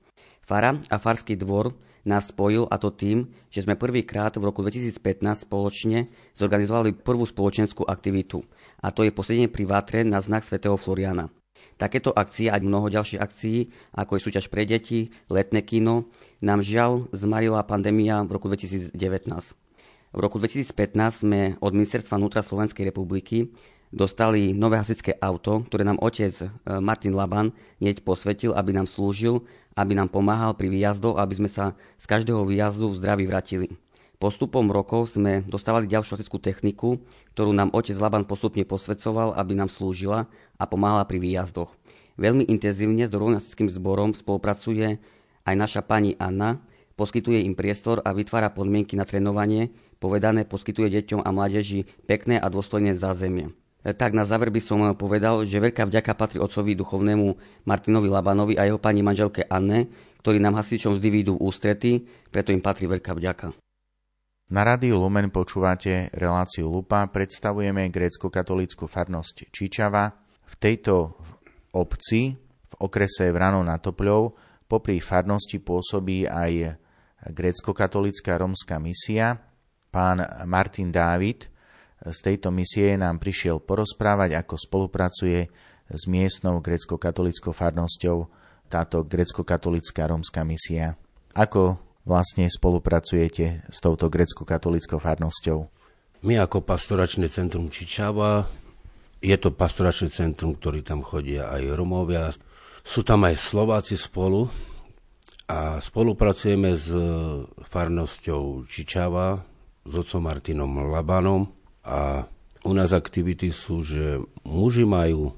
Fara 0.45 0.77
a 0.91 0.95
Farský 1.01 1.33
dvor 1.37 1.73
nás 2.05 2.29
spojil 2.29 2.69
a 2.69 2.77
to 2.77 2.93
tým, 2.93 3.33
že 3.49 3.65
sme 3.65 3.73
prvýkrát 3.73 4.37
v 4.37 4.45
roku 4.45 4.61
2015 4.61 5.25
spoločne 5.49 6.05
zorganizovali 6.37 6.93
prvú 6.93 7.25
spoločenskú 7.25 7.81
aktivitu 7.81 8.45
a 8.85 8.93
to 8.93 9.01
je 9.01 9.09
posedenie 9.09 9.49
pri 9.49 9.65
vátre 9.65 9.99
na 10.05 10.21
znak 10.21 10.45
svätého 10.45 10.77
Floriana. 10.77 11.33
Takéto 11.75 12.13
akcie, 12.15 12.47
aj 12.47 12.63
mnoho 12.63 12.87
ďalších 12.87 13.19
akcií, 13.19 13.67
ako 13.97 14.15
je 14.15 14.23
súťaž 14.23 14.47
pre 14.47 14.63
deti, 14.63 15.11
letné 15.27 15.59
kino, 15.59 16.07
nám 16.39 16.63
žiaľ 16.63 17.09
zmarila 17.11 17.65
pandémia 17.67 18.23
v 18.23 18.37
roku 18.37 18.47
2019. 18.47 18.95
V 20.15 20.23
roku 20.23 20.39
2015 20.39 21.27
sme 21.27 21.59
od 21.59 21.75
Ministerstva 21.75 22.15
vnútra 22.15 22.39
Slovenskej 22.39 22.87
republiky 22.87 23.51
dostali 23.91 24.55
nové 24.55 24.79
hasičské 24.79 25.19
auto, 25.19 25.67
ktoré 25.67 25.83
nám 25.83 25.99
otec 25.99 26.31
e, 26.39 26.47
Martin 26.79 27.11
Laban 27.11 27.51
nieť 27.83 27.99
posvetil, 27.99 28.55
aby 28.55 28.71
nám 28.71 28.87
slúžil, 28.87 29.43
aby 29.75 29.91
nám 29.91 30.07
pomáhal 30.07 30.55
pri 30.55 30.71
výjazdoch, 30.71 31.19
aby 31.19 31.35
sme 31.35 31.51
sa 31.51 31.75
z 31.99 32.07
každého 32.07 32.47
výjazdu 32.47 32.95
v 32.95 32.99
zdraví 33.03 33.27
vrátili. 33.27 33.67
Postupom 34.15 34.63
rokov 34.71 35.19
sme 35.19 35.43
dostávali 35.51 35.91
ďalšiu 35.91 36.15
hasičskú 36.15 36.39
techniku, 36.39 36.95
ktorú 37.35 37.51
nám 37.51 37.75
otec 37.75 37.99
Laban 37.99 38.23
postupne 38.23 38.63
posvedcoval, 38.63 39.35
aby 39.35 39.51
nám 39.51 39.67
slúžila 39.67 40.31
a 40.55 40.63
pomáhala 40.63 41.03
pri 41.03 41.19
výjazdoch. 41.19 41.75
Veľmi 42.15 42.47
intenzívne 42.47 43.03
s 43.03 43.11
dobrovoľníckým 43.11 43.67
zborom 43.67 44.15
spolupracuje 44.15 44.95
aj 45.43 45.55
naša 45.59 45.83
pani 45.83 46.15
Anna, 46.15 46.63
poskytuje 46.95 47.43
im 47.43 47.59
priestor 47.59 47.99
a 48.07 48.15
vytvára 48.15 48.55
podmienky 48.55 48.95
na 48.95 49.03
trénovanie, 49.03 49.75
povedané 49.99 50.43
poskytuje 50.43 50.91
deťom 51.01 51.23
a 51.23 51.29
mládeži 51.31 51.87
pekné 52.05 52.37
a 52.37 52.47
dôstojné 52.51 52.95
zázemie. 52.99 53.51
E, 53.85 53.93
tak 53.93 54.17
na 54.17 54.25
záver 54.25 54.49
by 54.49 54.61
som 54.61 54.81
povedal, 54.97 55.45
že 55.45 55.61
veľká 55.61 55.85
vďaka 55.85 56.11
patrí 56.17 56.37
otcovi 56.41 56.73
duchovnému 56.73 57.27
Martinovi 57.69 58.09
Labanovi 58.09 58.57
a 58.57 58.65
jeho 58.65 58.81
pani 58.81 59.05
manželke 59.05 59.45
Anne, 59.45 59.87
ktorí 60.25 60.41
nám 60.41 60.57
hasičom 60.57 60.97
vždy 60.97 61.07
výjdu 61.13 61.37
v 61.37 61.43
ústrety, 61.45 61.91
preto 62.33 62.49
im 62.49 62.63
patrí 62.63 62.89
veľká 62.89 63.13
vďaka. 63.13 63.53
Na 64.45 64.61
rádiu 64.61 65.01
Lumen 65.01 65.33
počúvate 65.33 66.13
reláciu 66.13 66.69
Lupa, 66.69 67.09
predstavujeme 67.09 67.89
grécko-katolícku 67.89 68.85
farnosť 68.85 69.49
Čičava. 69.49 70.13
V 70.45 70.53
tejto 70.61 71.17
obci, 71.73 72.37
v 72.37 72.73
okrese 72.77 73.33
Vrano 73.33 73.65
na 73.65 73.81
Topľov, 73.81 74.37
popri 74.69 75.01
farnosti 75.01 75.57
pôsobí 75.57 76.29
aj 76.29 76.77
grécko-katolická 77.25 78.37
romská 78.37 78.77
misia. 78.77 79.33
Pán 79.95 80.19
Martin 80.43 80.91
Dávid 80.91 81.47
z 82.03 82.19
tejto 82.19 82.51
misie 82.51 82.99
nám 82.99 83.15
prišiel 83.15 83.63
porozprávať, 83.63 84.35
ako 84.35 84.59
spolupracuje 84.59 85.47
s 85.87 86.03
miestnou 86.11 86.59
grécko-katolickou 86.59 87.55
farnosťou 87.55 88.27
táto 88.67 89.07
grécko-katolická 89.07 90.11
romská 90.11 90.43
misia. 90.43 90.99
Ako 91.31 91.79
vlastne 92.03 92.51
spolupracujete 92.51 93.71
s 93.71 93.77
touto 93.79 94.11
grecko-katolickou 94.11 94.99
farnosťou? 94.99 95.71
My 96.27 96.43
ako 96.43 96.67
pastoračné 96.67 97.31
centrum 97.31 97.71
Čičava, 97.71 98.51
je 99.23 99.37
to 99.39 99.55
pastoračné 99.55 100.11
centrum, 100.11 100.59
ktorý 100.59 100.83
tam 100.83 101.07
chodia 101.07 101.47
aj 101.55 101.71
Romovia, 101.71 102.35
sú 102.83 103.07
tam 103.07 103.23
aj 103.23 103.39
Slováci 103.39 103.95
spolu 103.95 104.43
a 105.47 105.79
spolupracujeme 105.79 106.75
s 106.75 106.91
farnosťou 107.71 108.67
Čičava, 108.67 109.54
s 109.85 109.93
otcom 109.93 110.25
Martinom 110.25 110.89
Labanom 110.89 111.47
a 111.85 112.25
u 112.65 112.71
nás 112.73 112.91
aktivity 112.91 113.53
sú, 113.53 113.85
že 113.85 114.17
muži 114.41 114.89
majú 114.89 115.29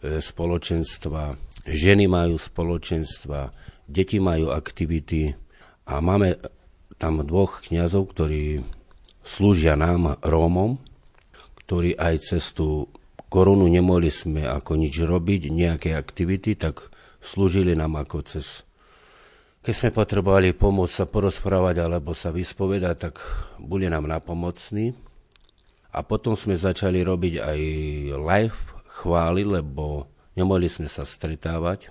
e, 0.00 0.22
spoločenstva, 0.24 1.36
ženy 1.68 2.08
majú 2.08 2.40
spoločenstva, 2.40 3.52
deti 3.84 4.16
majú 4.16 4.48
aktivity, 4.48 5.36
a 5.84 6.00
máme 6.00 6.40
tam 6.96 7.20
dvoch 7.20 7.60
kňazov, 7.68 8.16
ktorí 8.16 8.64
slúžia 9.20 9.76
nám, 9.76 10.16
Rómom, 10.24 10.80
ktorí 11.64 11.96
aj 11.96 12.14
cez 12.32 12.56
tú 12.56 12.88
korunu 13.28 13.68
nemohli 13.68 14.08
sme 14.08 14.48
ako 14.48 14.80
nič 14.80 14.96
robiť, 15.04 15.52
nejaké 15.52 15.92
aktivity, 15.92 16.56
tak 16.56 16.88
slúžili 17.20 17.76
nám 17.76 18.00
ako 18.00 18.24
cez... 18.24 18.64
Keď 19.64 19.72
sme 19.72 19.96
potrebovali 19.96 20.52
pomôcť 20.52 20.92
sa 20.92 21.06
porozprávať 21.08 21.80
alebo 21.80 22.12
sa 22.12 22.28
vyspovedať, 22.28 22.96
tak 23.00 23.16
boli 23.56 23.88
nám 23.88 24.04
napomocní. 24.04 24.92
A 25.88 26.04
potom 26.04 26.36
sme 26.36 26.52
začali 26.52 27.00
robiť 27.00 27.40
aj 27.40 27.60
live 28.12 28.60
chvály, 29.00 29.40
lebo 29.48 30.04
nemohli 30.36 30.68
sme 30.68 30.84
sa 30.84 31.08
stretávať. 31.08 31.88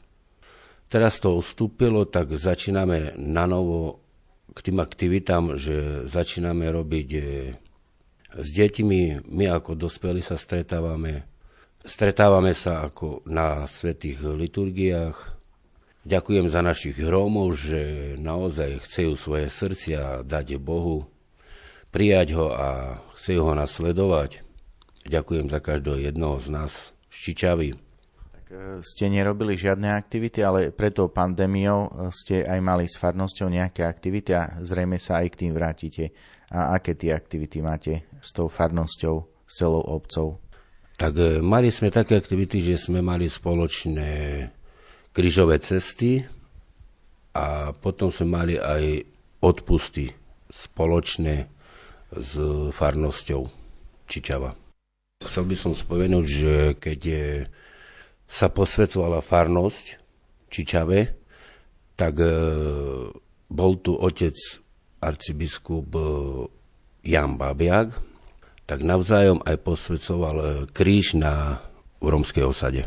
Teraz 0.86 1.18
to 1.18 1.34
ustúpilo, 1.34 2.06
tak 2.06 2.38
začíname 2.38 3.18
na 3.18 3.50
novo 3.50 4.06
k 4.54 4.70
tým 4.70 4.78
aktivitám, 4.78 5.58
že 5.58 6.06
začíname 6.06 6.70
robiť 6.70 7.10
e, 7.10 7.22
s 8.38 8.48
deťmi, 8.54 9.26
my 9.26 9.46
ako 9.50 9.74
dospelí 9.74 10.22
sa 10.22 10.38
stretávame. 10.38 11.26
Stretávame 11.82 12.54
sa 12.54 12.86
ako 12.86 13.26
na 13.26 13.66
svetých 13.66 14.22
liturgiách. 14.22 15.42
Ďakujem 16.04 16.52
za 16.52 16.60
našich 16.60 17.00
Rómov, 17.00 17.56
že 17.56 18.14
naozaj 18.20 18.84
chcú 18.84 19.16
svoje 19.16 19.48
srdcia 19.48 20.28
dať 20.28 20.60
Bohu, 20.60 21.08
prijať 21.96 22.36
ho 22.36 22.52
a 22.52 23.00
chcú 23.16 23.40
ho 23.40 23.54
nasledovať. 23.56 24.44
Ďakujem 25.08 25.48
za 25.48 25.60
každého 25.64 26.12
jednoho 26.12 26.40
z 26.44 26.48
nás 26.52 26.92
z 27.08 27.18
Čičavy 27.32 27.70
ste 28.86 29.10
nerobili 29.10 29.58
žiadne 29.58 29.90
aktivity, 29.94 30.46
ale 30.46 30.70
preto 30.70 31.10
pandémiou 31.10 31.90
eh, 31.90 31.92
ste 32.14 32.46
aj 32.46 32.60
mali 32.62 32.86
s 32.86 33.00
farnosťou 33.00 33.50
nejaké 33.50 33.86
aktivity 33.86 34.32
a 34.34 34.62
zrejme 34.62 34.98
sa 35.02 35.22
aj 35.24 35.28
k 35.34 35.40
tým 35.46 35.52
vrátite. 35.56 36.14
A 36.54 36.78
aké 36.78 36.94
tie 36.94 37.18
aktivity 37.18 37.66
máte 37.66 38.06
s 38.22 38.30
tou 38.30 38.46
farnosťou, 38.46 39.16
s 39.50 39.54
celou 39.58 39.82
obcov? 39.82 40.38
Tak 41.02 41.14
eh, 41.18 41.42
mali 41.42 41.74
sme 41.74 41.90
také 41.90 42.18
aktivity, 42.18 42.62
že 42.62 42.78
sme 42.78 43.02
mali 43.02 43.26
spoločné 43.26 44.12
krížové 45.14 45.62
cesty 45.62 46.26
a 47.38 47.72
potom 47.78 48.10
sme 48.10 48.28
mali 48.28 48.56
aj 48.58 49.06
odpusty 49.46 50.10
spoločné 50.50 51.46
s 52.14 52.34
farnosťou 52.74 53.42
Čičava. 54.10 54.54
Chcel 55.24 55.46
by 55.48 55.56
som 55.56 55.74
spomenúť, 55.74 56.26
že 56.28 56.54
keď 56.78 57.00
je 57.00 57.28
sa 58.28 58.50
posvedcovala 58.50 59.22
farnosť 59.22 60.02
Čičave, 60.50 61.00
tak 61.94 62.18
e, 62.22 62.30
bol 63.50 63.72
tu 63.82 63.94
otec 63.94 64.36
arcibiskup 65.02 65.88
e, 65.94 66.02
Jan 67.06 67.38
Babiak, 67.38 67.94
tak 68.66 68.80
navzájom 68.82 69.42
aj 69.46 69.58
posvedcoval 69.62 70.38
kríž 70.72 71.20
na 71.20 71.60
v 72.00 72.08
romskej 72.12 72.48
osade. 72.48 72.84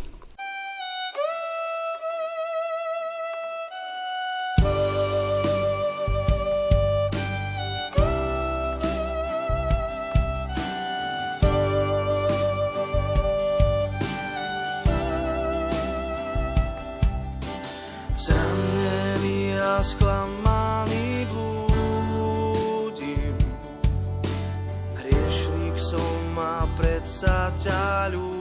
zranený 18.17 19.61
a 19.61 19.85
sklamaný 19.85 21.29
blúdim. 21.29 23.37
Hriešnik 24.97 25.77
som 25.77 26.33
a 26.41 26.64
predsa 26.81 27.53
ťa 27.61 28.17
ľúbim. 28.17 28.36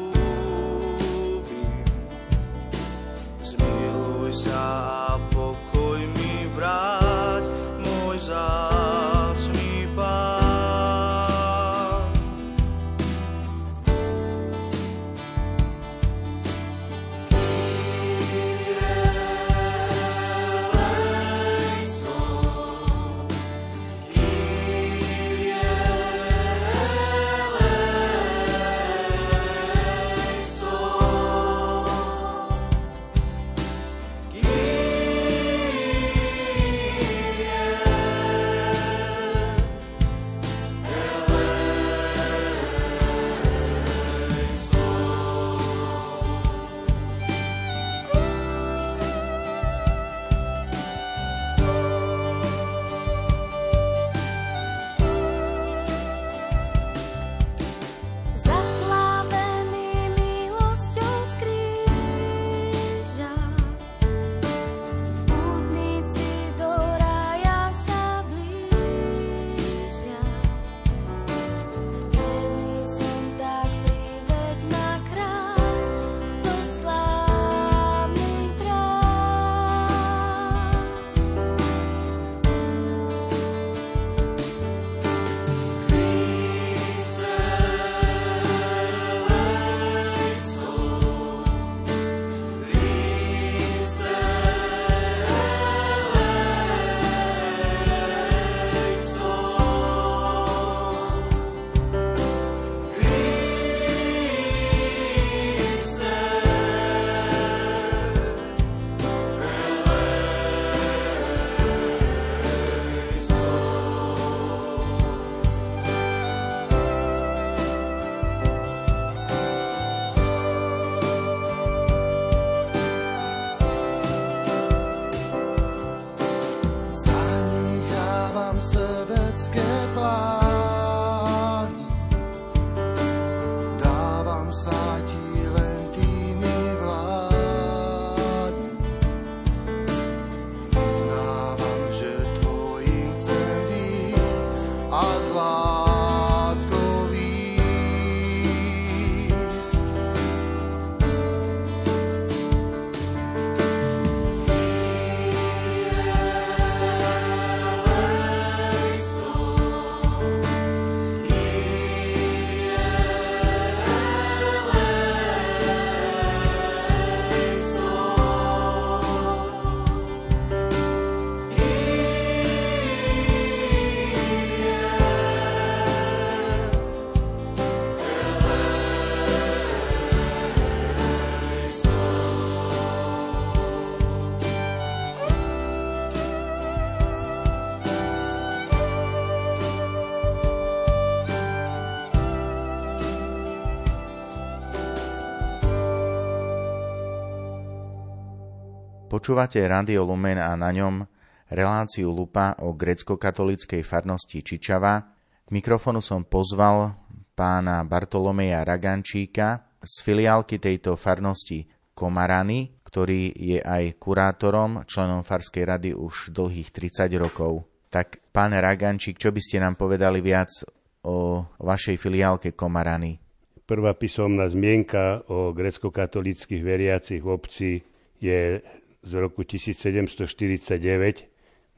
Počúvate 199.25 199.57
Radio 199.65 200.05
Lumen 200.05 200.37
a 200.37 200.53
na 200.53 200.69
ňom 200.69 201.01
reláciu 201.49 202.13
Lupa 202.13 202.61
o 202.61 202.77
grecko-katolíckej 202.77 203.81
farnosti 203.81 204.45
Čičava. 204.45 205.01
K 205.41 205.49
mikrofonu 205.49 205.97
som 205.97 206.29
pozval 206.29 206.93
pána 207.33 207.81
Bartolomeja 207.89 208.61
Ragančíka 208.61 209.81
z 209.81 209.93
filiálky 210.05 210.61
tejto 210.61 210.93
farnosti 210.93 211.65
Komarany, 211.97 212.77
ktorý 212.85 213.33
je 213.33 213.57
aj 213.65 213.97
kurátorom, 213.97 214.85
členom 214.85 215.25
Farskej 215.25 215.73
rady 215.73 215.89
už 215.97 216.29
dlhých 216.29 216.69
30 216.69 217.09
rokov. 217.17 217.65
Tak, 217.89 218.29
pán 218.29 218.53
Ragančík, 218.53 219.17
čo 219.17 219.33
by 219.33 219.41
ste 219.41 219.57
nám 219.57 219.73
povedali 219.73 220.21
viac 220.21 220.53
o 221.01 221.41
vašej 221.65 221.97
filiálke 221.97 222.53
Komarany? 222.53 223.17
Prvá 223.65 223.97
písomná 223.97 224.45
zmienka 224.53 225.25
o 225.33 225.49
grecko-katolických 225.49 226.61
veriacich 226.61 227.25
obci 227.25 227.81
je 228.21 228.61
z 229.05 229.13
roku 229.21 229.45
1749, 229.45 231.29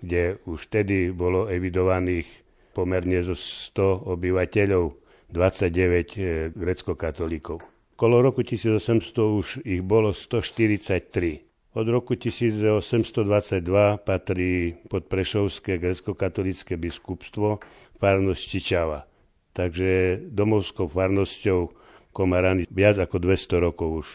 kde 0.02 0.40
už 0.48 0.72
vtedy 0.72 1.12
bolo 1.12 1.52
evidovaných 1.52 2.26
pomerne 2.72 3.20
zo 3.26 3.36
100 3.36 4.08
obyvateľov 4.16 4.96
29 5.34 6.16
eh, 6.18 6.50
grecko-katolíkov. 6.56 7.60
Kolo 7.98 8.22
roku 8.22 8.46
1800 8.46 8.86
už 9.18 9.48
ich 9.66 9.82
bolo 9.82 10.14
143. 10.14 11.44
Od 11.78 11.88
roku 11.90 12.14
1822 12.14 13.22
patrí 14.02 14.78
pod 14.86 15.10
Prešovské 15.10 15.82
grecko-katolické 15.82 16.78
biskupstvo 16.78 17.62
farnosť 17.98 18.42
Čičava. 18.42 19.10
Takže 19.54 20.22
domovskou 20.30 20.86
farnosťou 20.90 21.74
Komarany 22.14 22.70
viac 22.70 23.02
ako 23.02 23.18
200 23.22 23.66
rokov 23.66 23.90
už 24.06 24.08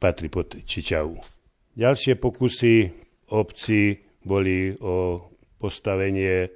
patrí 0.00 0.28
pod 0.32 0.56
Čičavu. 0.56 1.35
Ďalšie 1.76 2.16
pokusy 2.16 2.88
obci 3.28 4.00
boli 4.24 4.72
o 4.80 5.28
postavenie 5.60 6.48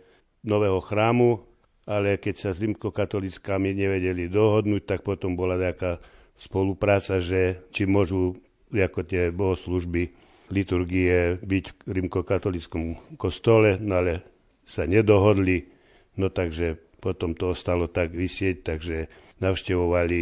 nového 0.49 0.81
chrámu, 0.81 1.45
ale 1.85 2.17
keď 2.17 2.35
sa 2.41 2.51
s 2.57 2.63
rimskokatolickami 2.65 3.77
nevedeli 3.77 4.33
dohodnúť, 4.33 4.83
tak 4.89 5.01
potom 5.05 5.37
bola 5.37 5.61
nejaká 5.61 6.01
spolupráca, 6.41 7.21
že 7.21 7.69
či 7.69 7.85
môžu 7.85 8.41
ako 8.73 9.01
tie 9.05 9.29
bohoslužby, 9.29 10.09
liturgie 10.57 11.37
byť 11.37 11.65
v 11.85 11.91
rimskokatolickom 12.01 13.15
kostole, 13.21 13.77
no 13.77 14.01
ale 14.01 14.25
sa 14.65 14.89
nedohodli, 14.89 15.69
no 16.17 16.33
takže 16.33 16.81
potom 16.97 17.37
to 17.37 17.53
ostalo 17.53 17.93
tak 17.93 18.17
vysieť, 18.17 18.65
takže 18.65 19.13
navštevovali 19.45 20.21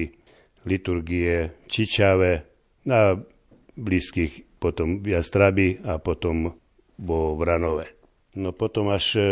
liturgie 0.67 1.55
Čičave 1.71 2.43
na 2.83 3.15
blízkych 3.79 4.48
potom 4.59 5.01
v 5.01 5.15
Jastrabi 5.15 5.79
a 5.87 6.03
potom 6.03 6.53
vo 6.99 7.39
Vranove. 7.39 7.99
No 8.39 8.53
potom 8.55 8.91
až, 8.91 9.07
e, 9.17 9.23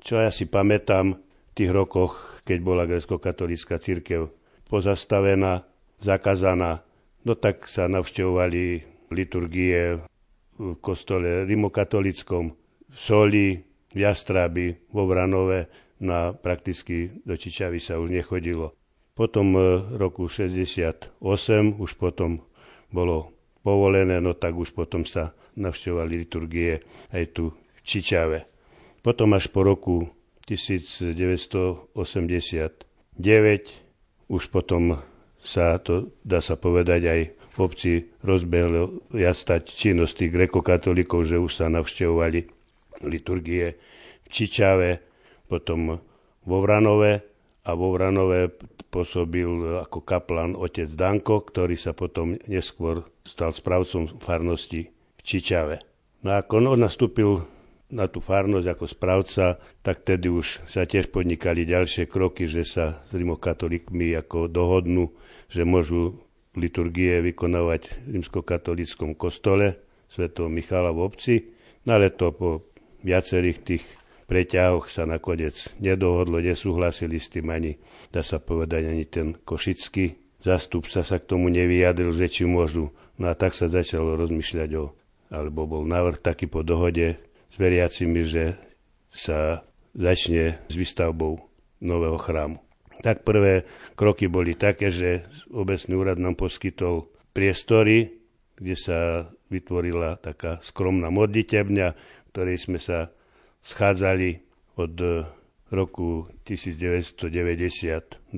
čo 0.00 0.18
ja 0.22 0.30
si 0.30 0.46
pamätám, 0.46 1.18
v 1.18 1.52
tých 1.54 1.70
rokoch, 1.70 2.42
keď 2.46 2.58
bola 2.62 2.86
grecko-katolická 2.86 3.82
církev 3.82 4.30
pozastavená, 4.70 5.66
zakazaná, 5.98 6.86
no 7.26 7.32
tak 7.34 7.66
sa 7.66 7.90
navštevovali 7.90 8.84
liturgie 9.10 10.02
v 10.56 10.72
kostole 10.80 11.44
rimokatolickom, 11.44 12.44
v 12.90 12.96
Soli, 12.96 13.48
v 13.92 13.98
Jastrabi, 13.98 14.72
vo 14.92 15.08
Vranove, 15.08 15.68
na 15.96 16.36
prakticky 16.36 17.24
do 17.24 17.36
Čičavy 17.36 17.80
sa 17.80 17.96
už 17.96 18.12
nechodilo. 18.12 18.76
Potom 19.16 19.56
e, 19.56 19.60
roku 19.96 20.28
68 20.28 21.16
už 21.80 21.90
potom 21.96 22.44
bolo 22.92 23.35
povolené, 23.66 24.22
no 24.22 24.38
tak 24.38 24.54
už 24.54 24.70
potom 24.70 25.02
sa 25.02 25.34
navštevovali 25.58 26.22
liturgie 26.22 26.86
aj 27.10 27.34
tu 27.34 27.50
v 27.50 27.78
Čičave. 27.82 28.46
Potom 29.02 29.34
až 29.34 29.50
po 29.50 29.66
roku 29.66 30.06
1989 30.46 31.90
už 34.30 34.42
potom 34.54 35.02
sa 35.42 35.82
to, 35.82 36.14
dá 36.22 36.38
sa 36.38 36.54
povedať, 36.54 37.02
aj 37.10 37.20
v 37.56 37.58
obci 37.58 37.92
rozbehlo 38.22 39.10
jastať 39.10 39.66
činnosti 39.66 40.30
grekokatolíkov, 40.30 41.26
že 41.26 41.42
už 41.42 41.50
sa 41.50 41.66
navštevovali 41.66 42.46
liturgie 43.06 43.78
v 44.22 44.26
Čičave, 44.30 44.90
potom 45.46 46.02
vo 46.46 46.56
Vranove 46.62 47.35
a 47.66 47.74
vo 47.74 47.90
Vranove 47.90 48.54
pôsobil 48.94 49.50
ako 49.82 50.06
kaplan 50.06 50.54
otec 50.54 50.86
Danko, 50.94 51.42
ktorý 51.42 51.74
sa 51.74 51.92
potom 51.92 52.38
neskôr 52.46 53.02
stal 53.26 53.50
správcom 53.50 54.06
farnosti 54.22 54.94
Čičave. 55.26 55.82
No 56.22 56.32
a 56.32 56.46
ako 56.46 56.78
on 56.78 56.80
nastúpil 56.80 57.42
na 57.90 58.06
tú 58.10 58.22
farnosť 58.22 58.66
ako 58.66 58.84
správca, 58.86 59.44
tak 59.82 60.06
tedy 60.06 60.30
už 60.30 60.62
sa 60.66 60.86
tiež 60.86 61.10
podnikali 61.10 61.66
ďalšie 61.66 62.06
kroky, 62.10 62.46
že 62.46 62.66
sa 62.66 63.02
s 63.06 63.10
rimokatolíkmi 63.14 64.14
ako 64.18 64.50
dohodnú, 64.50 65.14
že 65.50 65.62
môžu 65.62 66.18
liturgie 66.58 67.22
vykonávať 67.22 67.82
v 68.06 68.22
rimskokatolickom 68.22 69.14
kostole 69.14 69.78
Sv. 70.10 70.30
Michala 70.50 70.90
v 70.94 71.02
obci, 71.02 71.34
no 71.86 71.98
ale 71.98 72.10
to 72.14 72.34
po 72.34 72.50
viacerých 73.06 73.58
tých 73.62 73.84
preťahoch 74.26 74.90
sa 74.90 75.06
nakoniec 75.06 75.54
nedohodlo, 75.78 76.42
nesúhlasili 76.42 77.22
s 77.22 77.30
tým 77.30 77.50
ani, 77.50 77.78
dá 78.10 78.22
sa 78.26 78.42
povedať, 78.42 78.82
ani 78.90 79.04
ten 79.06 79.34
košický 79.34 80.18
zastupca 80.42 81.02
sa 81.02 81.16
k 81.18 81.26
tomu 81.26 81.50
nevyjadril, 81.50 82.14
že 82.14 82.30
či 82.30 82.42
môžu. 82.46 82.94
No 83.16 83.32
a 83.32 83.34
tak 83.34 83.56
sa 83.56 83.66
začalo 83.66 84.14
rozmýšľať 84.14 84.70
o 84.78 84.94
alebo 85.26 85.66
bol 85.66 85.82
návrh 85.82 86.22
taký 86.22 86.46
po 86.46 86.62
dohode 86.62 87.18
s 87.50 87.56
veriacimi, 87.58 88.22
že 88.22 88.54
sa 89.10 89.66
začne 89.90 90.60
s 90.70 90.74
výstavbou 90.76 91.42
nového 91.82 92.14
chrámu. 92.20 92.62
Tak 93.02 93.26
prvé 93.26 93.66
kroky 93.98 94.30
boli 94.30 94.54
také, 94.54 94.94
že 94.94 95.26
obecný 95.50 95.94
úrad 95.98 96.18
nám 96.20 96.38
poskytol 96.38 97.10
priestory, 97.34 98.22
kde 98.56 98.76
sa 98.78 99.00
vytvorila 99.52 100.16
taká 100.22 100.62
skromná 100.64 101.12
modlitebňa, 101.12 101.88
ktorej 102.32 102.56
sme 102.62 102.78
sa 102.80 103.12
schádzali 103.66 104.38
od 104.78 104.94
roku 105.74 106.30
1992. 106.46 108.30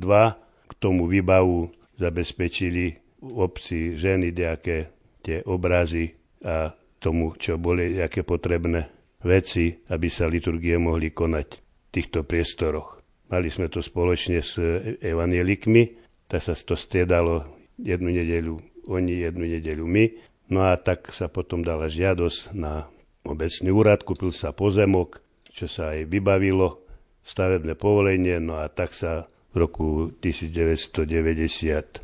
K 0.69 0.73
tomu 0.81 1.05
výbavu 1.05 1.69
zabezpečili 2.01 2.85
v 3.21 3.31
obci 3.37 3.99
ženy 3.99 4.33
nejaké 4.33 4.89
tie 5.21 5.45
obrazy 5.45 6.17
a 6.41 6.73
tomu, 7.03 7.35
čo 7.37 7.59
boli 7.61 8.01
aké 8.01 8.23
potrebné 8.25 8.89
veci, 9.23 9.75
aby 9.91 10.09
sa 10.09 10.31
liturgie 10.31 10.79
mohli 10.79 11.11
konať 11.11 11.49
v 11.59 11.89
týchto 11.91 12.23
priestoroch. 12.25 13.03
Mali 13.29 13.53
sme 13.53 13.69
to 13.69 13.85
spoločne 13.85 14.41
s 14.41 14.57
evanielikmi, 15.03 16.01
tak 16.31 16.41
sa 16.41 16.57
to 16.57 16.79
striedalo 16.79 17.45
jednu 17.77 18.09
nedeľu 18.09 18.57
oni, 18.89 19.21
jednu 19.21 19.45
nedeľu 19.45 19.85
my. 19.85 20.05
No 20.49 20.65
a 20.65 20.81
tak 20.81 21.13
sa 21.13 21.29
potom 21.29 21.61
dala 21.61 21.93
žiadosť 21.93 22.57
na 22.57 22.89
obecný 23.29 23.71
úrad, 23.71 24.03
kúpil 24.03 24.33
sa 24.33 24.57
pozemok, 24.57 25.21
čo 25.53 25.69
sa 25.69 25.93
aj 25.93 26.09
vybavilo, 26.09 26.81
stavebné 27.23 27.77
povolenie, 27.77 28.41
no 28.41 28.57
a 28.57 28.73
tak 28.73 28.97
sa 28.97 29.29
v 29.53 29.55
roku 29.69 30.13
1993 30.25 32.01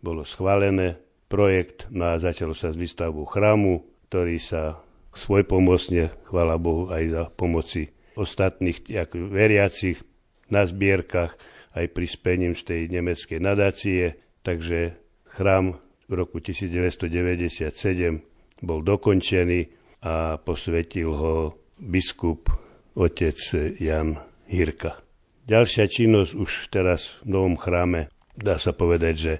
bolo 0.00 0.24
schválené 0.24 0.96
projekt, 1.28 1.86
no 1.92 2.08
a 2.10 2.16
začalo 2.16 2.56
sa 2.56 2.72
s 2.72 2.76
výstavbou 2.80 3.28
chrámu, 3.28 3.84
ktorý 4.08 4.40
sa 4.40 4.80
svoj 5.14 5.44
chvála 6.26 6.56
Bohu, 6.56 6.88
aj 6.88 7.04
za 7.10 7.22
pomoci 7.34 7.90
ostatných 8.14 8.82
ako 8.90 9.30
veriacich 9.30 10.00
na 10.50 10.66
zbierkach, 10.66 11.36
aj 11.74 11.94
prispením 11.94 12.58
z 12.58 12.62
tej 12.66 12.80
nemeckej 12.90 13.38
nadácie. 13.38 14.18
Takže 14.42 14.98
chrám 15.30 15.78
v 16.10 16.12
roku 16.12 16.42
1997 16.42 18.20
bol 18.60 18.82
dokončený 18.82 19.79
a 20.00 20.40
posvetil 20.40 21.12
ho 21.12 21.34
biskup 21.76 22.48
otec 22.96 23.36
Jan 23.80 24.20
Hirka. 24.48 25.00
Ďalšia 25.48 25.84
činnosť 25.88 26.32
už 26.36 26.50
teraz 26.72 27.20
v 27.24 27.36
novom 27.36 27.56
chráme, 27.56 28.12
dá 28.36 28.56
sa 28.56 28.72
povedať, 28.76 29.14
že 29.16 29.34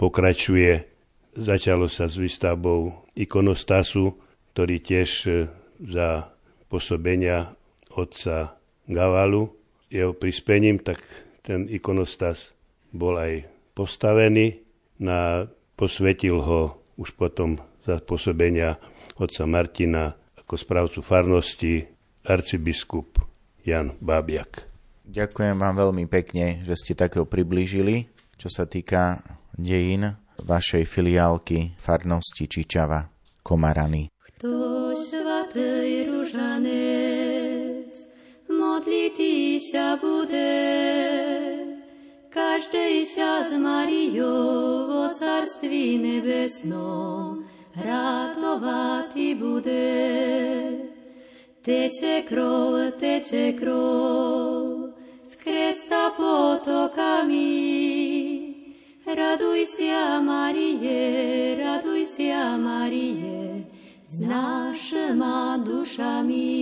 pokračuje 0.00 0.98
Začalo 1.38 1.86
sa 1.86 2.10
s 2.10 2.18
výstavbou 2.18 3.06
ikonostasu, 3.14 4.10
ktorý 4.50 4.82
tiež 4.82 5.10
e, 5.30 5.46
za 5.86 6.34
pôsobenia 6.66 7.54
otca 7.94 8.58
Gavalu, 8.90 9.46
jeho 9.86 10.18
prispením, 10.18 10.82
tak 10.82 10.98
ten 11.46 11.70
ikonostas 11.70 12.58
bol 12.90 13.14
aj 13.14 13.46
postavený. 13.78 14.66
Na, 14.98 15.46
posvetil 15.78 16.42
ho 16.42 16.82
už 16.98 17.14
potom 17.14 17.62
za 17.86 18.02
pôsobenia 18.02 18.82
otca 19.18 19.44
Martina 19.44 20.14
ako 20.38 20.54
správcu 20.54 21.00
farnosti 21.02 21.84
arcibiskup 22.24 23.18
Jan 23.66 23.98
Bábiak. 23.98 24.64
Ďakujem 25.08 25.56
vám 25.56 25.74
veľmi 25.76 26.04
pekne, 26.06 26.60
že 26.68 26.76
ste 26.76 26.92
takto 26.92 27.24
priblížili, 27.24 28.08
čo 28.36 28.52
sa 28.52 28.68
týka 28.68 29.24
dejín 29.56 30.14
vašej 30.38 30.84
filiálky 30.84 31.74
farnosti 31.80 32.44
Čičava 32.46 33.08
Komarany. 33.40 34.12
To 34.38 34.92
svatý 34.94 36.06
ružanec, 36.06 37.90
modlitýša 38.46 39.98
bude, 39.98 40.54
každejša 42.30 43.32
z 43.48 43.50
Mariou 43.58 44.86
o 44.86 45.04
carství 45.16 45.98
nebesnom, 45.98 47.47
radovati 47.84 49.34
bude. 49.34 49.88
Teče 51.62 52.22
krov, 52.28 52.92
teče 53.00 53.52
krov, 53.58 54.92
z 55.24 55.32
kresta 55.36 56.10
potokami, 56.16 57.78
Raduj 59.08 59.64
sa, 59.64 60.20
Marie, 60.20 61.56
raduj 61.56 62.04
sa, 62.04 62.60
Marie, 62.60 63.64
s 64.04 64.20
našima 64.20 65.56
dušami. 65.64 66.52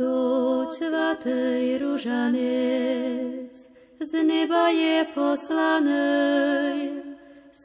To 0.00 0.64
čvatej 0.72 1.76
ružanec 1.76 3.52
z 4.00 4.12
neba 4.24 4.72
je 4.72 5.04
poslaný, 5.12 6.00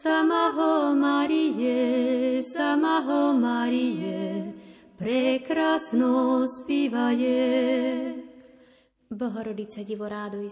sama 0.06 0.54
ho 0.54 0.94
Marie, 0.94 2.46
sama 2.46 3.02
ho 3.02 3.34
Marie, 3.34 4.54
prekrasno 5.02 6.46
spívaje. 6.46 7.42
Bohorodice 9.10 9.82
divo, 9.82 10.06
ráduj 10.06 10.46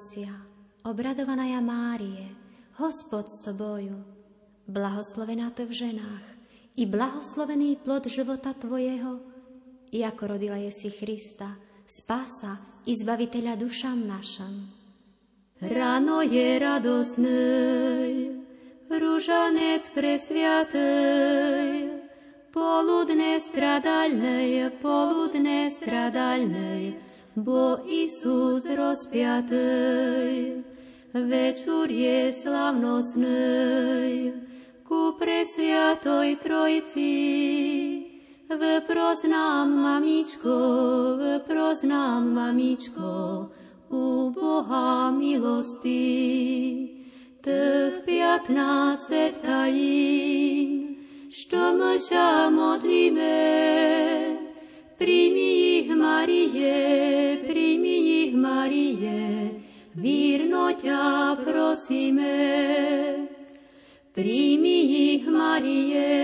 obradovaná 0.89 1.45
ja 1.45 1.61
Márie, 1.61 2.33
Hospod 2.81 3.29
s 3.29 3.45
tobою, 3.45 4.01
blahoslovená 4.65 5.53
to 5.53 5.69
v 5.69 5.85
ženách 5.85 6.27
i 6.73 6.89
blahoslovený 6.89 7.77
plod 7.85 8.09
života 8.09 8.57
tvojeho, 8.57 9.21
ako 10.01 10.33
rodila 10.33 10.57
je 10.57 10.73
si 10.73 10.89
Krista, 10.89 11.53
spása 11.85 12.57
i 12.89 12.97
zbaviteľa 12.97 13.53
dušam 13.61 14.01
našam. 14.01 14.65
Ráno 15.61 16.25
je 16.25 16.57
radosný, 16.57 18.32
rúžanec 18.93 19.89
presviatej, 19.93 21.89
poludne 22.53 23.41
stradalnej, 23.41 24.69
poludne 24.77 25.73
stradalnej, 25.73 27.01
bo 27.33 27.81
Isus 27.89 28.69
rozpiatej. 28.69 30.61
Večer 31.13 31.89
je 31.89 32.33
slavnostný, 32.33 34.33
ku 34.85 35.17
presviatoj 35.17 36.37
Trojci. 36.41 37.13
Vproznám, 38.53 39.65
mamičko, 39.65 40.53
vproznám, 41.17 42.33
mamičko, 42.33 43.49
u 43.89 44.29
Boha 44.29 45.09
milosti. 45.09 47.02
Tych 47.43 48.05
piatnacet 48.05 49.41
tajín, 49.41 50.95
što 51.31 51.73
my 51.75 51.99
się 51.99 52.49
modlíme, 52.51 53.35
Primi 54.97 55.79
ich, 55.79 55.89
Marie, 55.95 57.43
primi 57.47 58.23
ich, 58.23 58.35
Marie, 58.35 59.51
Vírno 59.93 60.71
ťa 60.73 61.37
prosíme, 61.43 62.37
príjmi 64.15 64.79
ich, 65.13 65.27
Marie, 65.27 66.17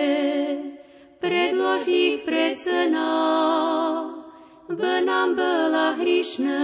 predlož 1.22 1.86
ich 1.86 2.26
pred 2.26 2.58
syna. 2.58 3.14
By 4.70 5.06
nám 5.06 5.36
byla 5.36 6.02
hrišná, 6.02 6.62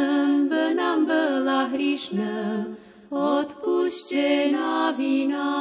by 0.49 0.73
nám 0.73 1.05
byla 1.05 1.63
hrišná, 1.73 2.65
odpuštěná 3.09 4.91
vina. 4.91 5.51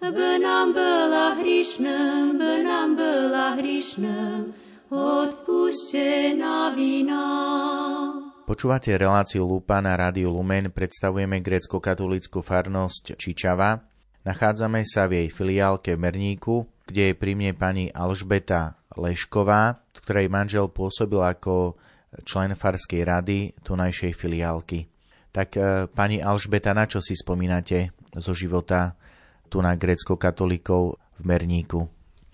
By 0.00 0.38
nám 0.38 0.72
byla 0.72 1.34
hrišná, 1.34 2.32
by 2.38 2.64
nám 2.64 2.96
byla 2.96 3.48
hrišná, 3.50 4.44
odpuštěná 4.88 6.70
vina. 6.70 7.24
Počúvate 8.48 8.96
reláciu 8.96 9.44
Lupa 9.44 9.84
na 9.84 9.92
Rádiu 9.92 10.32
Lumen, 10.32 10.72
predstavujeme 10.72 11.44
grécko-katolickú 11.44 12.40
farnosť 12.40 13.20
Čičava. 13.20 13.84
Nachádzame 14.24 14.88
sa 14.88 15.04
v 15.04 15.20
jej 15.20 15.28
filiálke 15.28 15.92
v 15.92 16.00
Merníku, 16.00 16.64
kde 16.88 17.12
je 17.12 17.14
pri 17.14 17.36
mne 17.36 17.52
pani 17.52 17.92
Alžbeta 17.92 18.80
Lešková, 18.96 19.84
ktorej 19.92 20.32
manžel 20.32 20.72
pôsobil 20.72 21.20
ako 21.20 21.76
člen 22.24 22.56
farskej 22.56 23.04
rady 23.04 23.52
tunajšej 23.60 24.16
filiálky. 24.16 24.88
Tak 25.38 25.54
e, 25.54 25.86
pani 25.86 26.18
Alžbeta, 26.18 26.74
na 26.74 26.90
čo 26.90 26.98
si 26.98 27.14
spomínate 27.14 27.94
zo 28.18 28.34
života 28.34 28.98
tu 29.46 29.62
na 29.62 29.78
grécko-katolíkov 29.78 30.98
v 30.98 31.22
Merníku? 31.22 31.86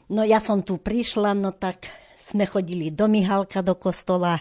No 0.09 0.25
ja 0.25 0.41
som 0.41 0.65
tu 0.65 0.81
prišla, 0.81 1.37
no 1.37 1.53
tak 1.53 1.85
sme 2.33 2.49
chodili 2.49 2.89
do 2.89 3.05
Mihalka 3.05 3.61
do 3.61 3.77
kostola, 3.77 4.41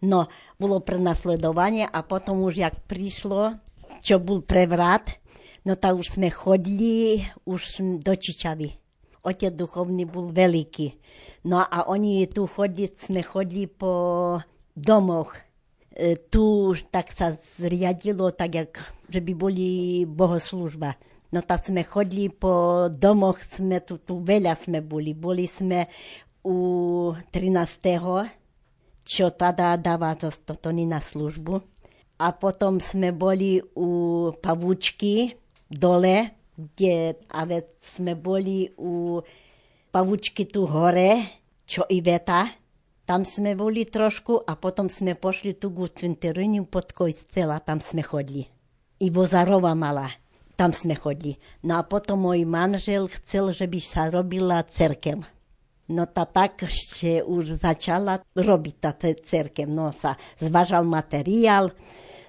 No, 0.00 0.32
bolo 0.56 0.80
prenasledovanie 0.80 1.84
a 1.84 2.00
potom 2.00 2.40
už 2.48 2.64
jak 2.64 2.76
prišlo, 2.88 3.60
čo 4.00 4.16
bol 4.16 4.40
prevrat, 4.40 5.04
no 5.68 5.76
tak 5.76 5.92
už 6.00 6.16
sme 6.16 6.32
chodili 6.32 7.20
už 7.44 7.84
do 8.00 8.16
Čičavy. 8.16 8.80
Otec 9.20 9.52
duchovný 9.52 10.08
bol 10.08 10.32
veľký. 10.32 10.96
No 11.44 11.60
a 11.60 11.84
oni 11.84 12.24
tu 12.32 12.48
chodiť, 12.48 13.12
sme 13.12 13.20
chodili 13.20 13.68
po 13.68 14.40
domoch. 14.72 15.36
E, 16.00 16.16
tu 16.16 16.72
tak 16.88 17.12
sa 17.12 17.36
zriadilo, 17.60 18.32
tak 18.32 18.56
jak, 18.56 18.72
že 19.12 19.20
by 19.20 19.32
boli 19.36 19.68
bohoslužba. 20.08 20.96
No 21.28 21.44
tak 21.44 21.68
sme 21.68 21.84
chodili 21.84 22.32
po 22.32 22.88
domoch, 22.88 23.36
sme 23.44 23.84
tu, 23.84 24.00
tu 24.00 24.24
veľa 24.24 24.56
sme 24.56 24.80
boli. 24.80 25.12
Boli 25.12 25.44
sme 25.44 25.92
u 26.40 26.56
13 27.28 28.40
čo 29.04 29.34
tada 29.34 29.76
dáva 29.76 30.16
to, 30.16 30.32
toto 30.32 30.72
na 30.72 31.04
službu. 31.04 31.60
A 32.20 32.32
potom 32.36 32.80
sme 32.80 33.12
boli 33.12 33.60
u 33.76 33.88
Pavučky 34.40 35.36
dole, 35.68 36.36
kde 36.56 37.16
ale 37.32 37.76
sme 37.80 38.16
boli 38.16 38.68
u 38.76 39.20
Pavučky 39.90 40.48
tu 40.48 40.64
hore, 40.68 41.42
čo 41.64 41.84
Iveta. 41.88 42.59
Tam 43.10 43.26
sme 43.26 43.58
boli 43.58 43.90
trošku 43.90 44.46
a 44.46 44.54
potom 44.54 44.86
sme 44.86 45.18
pošli 45.18 45.58
tu 45.58 45.74
ku 45.74 45.90
cinteriniu 45.90 46.62
pod 46.70 46.94
kojstela, 46.94 47.58
tam 47.58 47.82
sme 47.82 48.06
chodili. 48.06 48.46
I 49.02 49.10
Vozarova 49.10 49.74
mala, 49.74 50.14
tam 50.54 50.70
sme 50.70 50.94
chodili. 50.94 51.34
No 51.66 51.74
a 51.74 51.82
potom 51.82 52.30
môj 52.30 52.46
manžel 52.46 53.10
chcel, 53.10 53.50
že 53.50 53.66
by 53.66 53.80
sa 53.82 54.14
robila 54.14 54.62
cerkev. 54.62 55.26
No 55.90 56.06
ta 56.06 56.22
tak 56.22 56.62
že 56.70 57.26
už 57.26 57.58
začala 57.58 58.22
robiť 58.30 58.74
tá 58.78 58.94
cerkev. 58.94 59.66
No 59.66 59.90
sa 59.90 60.14
zvažal 60.38 60.86
materiál, 60.86 61.74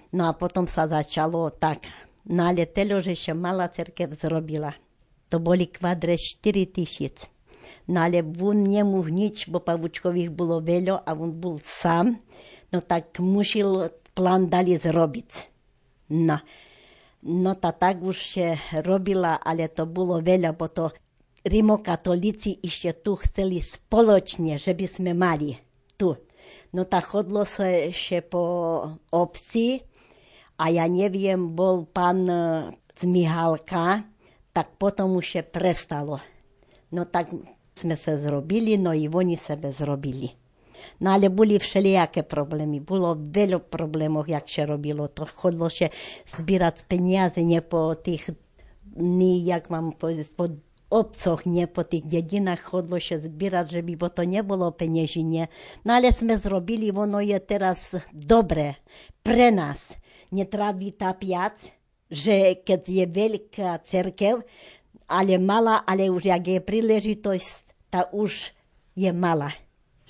no 0.09 0.25
a 0.25 0.33
potom 0.33 0.65
sa 0.65 0.89
začalo 0.89 1.53
tak. 1.61 1.85
Naletelo, 2.25 3.05
že 3.05 3.13
sa 3.13 3.37
malá 3.37 3.69
cerkev 3.69 4.17
zrobila. 4.17 4.73
To 5.29 5.37
boli 5.37 5.69
kvadre 5.69 6.17
4 6.17 6.73
tisíc. 6.73 7.21
No 7.89 8.03
ale 8.03 8.23
on 8.23 8.65
nemôže 8.65 9.11
nič, 9.11 9.35
bo 9.49 9.61
pavučkových 9.61 10.31
bolo 10.31 10.61
veľa 10.61 11.05
a 11.05 11.11
on 11.13 11.31
bol 11.35 11.59
sám. 11.63 12.17
No 12.71 12.79
tak 12.79 13.19
musel 13.19 13.91
plán 14.15 14.47
dali 14.47 14.77
zrobiť. 14.77 15.29
No. 16.15 16.37
No 17.21 17.51
ta 17.53 17.69
tak 17.71 18.01
už 18.01 18.17
robila, 18.81 19.37
ale 19.37 19.69
to 19.69 19.85
bolo 19.85 20.17
veľa, 20.25 20.57
bo 20.57 20.65
to 20.73 20.89
rimokatolíci 21.45 22.61
ešte 22.61 23.05
tu 23.05 23.17
že 24.57 24.73
by 24.73 24.85
sme 24.89 25.11
mali 25.13 25.53
tu. 25.97 26.17
No 26.73 26.85
tak 26.89 27.13
chodlo 27.13 27.45
sa 27.45 27.69
ešte 27.69 28.25
po 28.25 28.43
obci 29.13 29.81
a 30.57 30.69
ja 30.69 30.85
neviem, 30.85 31.53
bol 31.53 31.85
pán 31.89 32.25
e, 32.25 32.37
z 32.97 33.03
Mihalka, 33.09 34.05
tak 34.53 34.77
potom 34.77 35.17
už 35.17 35.41
je 35.41 35.43
prestalo. 35.45 36.21
No 36.91 37.07
tak 37.07 37.31
sme 37.75 37.95
sa 37.95 38.19
zrobili, 38.19 38.75
no 38.75 38.91
i 38.91 39.07
oni 39.07 39.39
sebe 39.39 39.71
zrobili. 39.71 40.35
No 41.01 41.13
ale 41.13 41.29
boli 41.29 41.61
všelijaké 41.61 42.25
problémy. 42.25 42.81
Bolo 42.81 43.13
veľa 43.13 43.61
problémov, 43.61 44.25
jak 44.25 44.49
sa 44.49 44.65
robilo. 44.65 45.07
To 45.13 45.29
chodilo 45.29 45.69
sa 45.69 45.93
zbierať 46.29 46.89
peniaze, 46.89 47.37
nie 47.41 47.61
po 47.61 47.93
tých 47.93 48.33
dní, 48.81 49.45
jak 49.45 49.69
mám 49.69 49.93
povedať, 49.93 50.27
po 50.33 50.49
obcoch, 50.91 51.47
nie 51.47 51.65
po 51.71 51.87
tých 51.87 52.03
dedinách 52.03 52.67
chodlo 52.67 52.99
się 52.99 53.23
zbierať, 53.23 53.79
že 53.79 53.81
by 53.81 53.93
to 54.11 54.23
nebolo 54.27 54.75
peniežinie. 54.75 55.47
No 55.87 55.95
ale 55.95 56.11
sme 56.11 56.35
zrobili, 56.35 56.91
ono 56.91 57.23
je 57.23 57.39
teraz 57.39 57.95
dobre 58.11 58.83
pre 59.23 59.55
nás. 59.55 59.79
Netraví 60.35 60.91
tapiac, 60.91 61.55
že 62.11 62.59
keď 62.67 62.81
je 62.83 63.05
veľká 63.07 63.69
cerkev, 63.87 64.43
ale 65.11 65.35
malá, 65.35 65.83
ale 65.83 66.07
už 66.07 66.31
jak 66.31 66.47
je 66.47 66.59
príležitosť, 66.63 67.91
tak 67.91 68.15
už 68.15 68.55
je 68.95 69.11
malá 69.11 69.51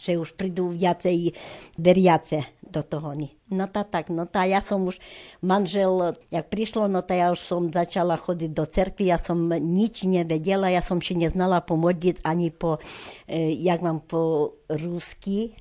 že 0.01 0.17
už 0.17 0.33
prídu 0.33 0.73
viacej 0.73 1.37
veriace 1.77 2.49
do 2.65 2.81
toho. 2.81 3.13
No 3.53 3.69
tá 3.69 3.85
tak, 3.85 4.09
no 4.09 4.25
tá 4.25 4.49
ja 4.49 4.65
som 4.65 4.81
už, 4.89 4.97
manžel, 5.45 6.17
jak 6.33 6.49
prišlo, 6.49 6.89
no 6.89 7.05
tá 7.05 7.13
ja 7.13 7.29
už 7.29 7.37
som 7.37 7.69
začala 7.69 8.17
chodiť 8.17 8.49
do 8.49 8.65
cerkvy, 8.65 9.13
ja 9.13 9.21
som 9.21 9.37
nič 9.45 10.09
nevedela, 10.09 10.73
ja 10.73 10.81
som 10.81 10.97
si 10.97 11.13
neznala 11.13 11.61
pomodliť 11.61 12.25
ani 12.25 12.49
po, 12.49 12.81
eh, 13.29 13.53
jak 13.61 13.85
mám 13.85 14.01
po 14.01 14.55
rusky, 14.65 15.53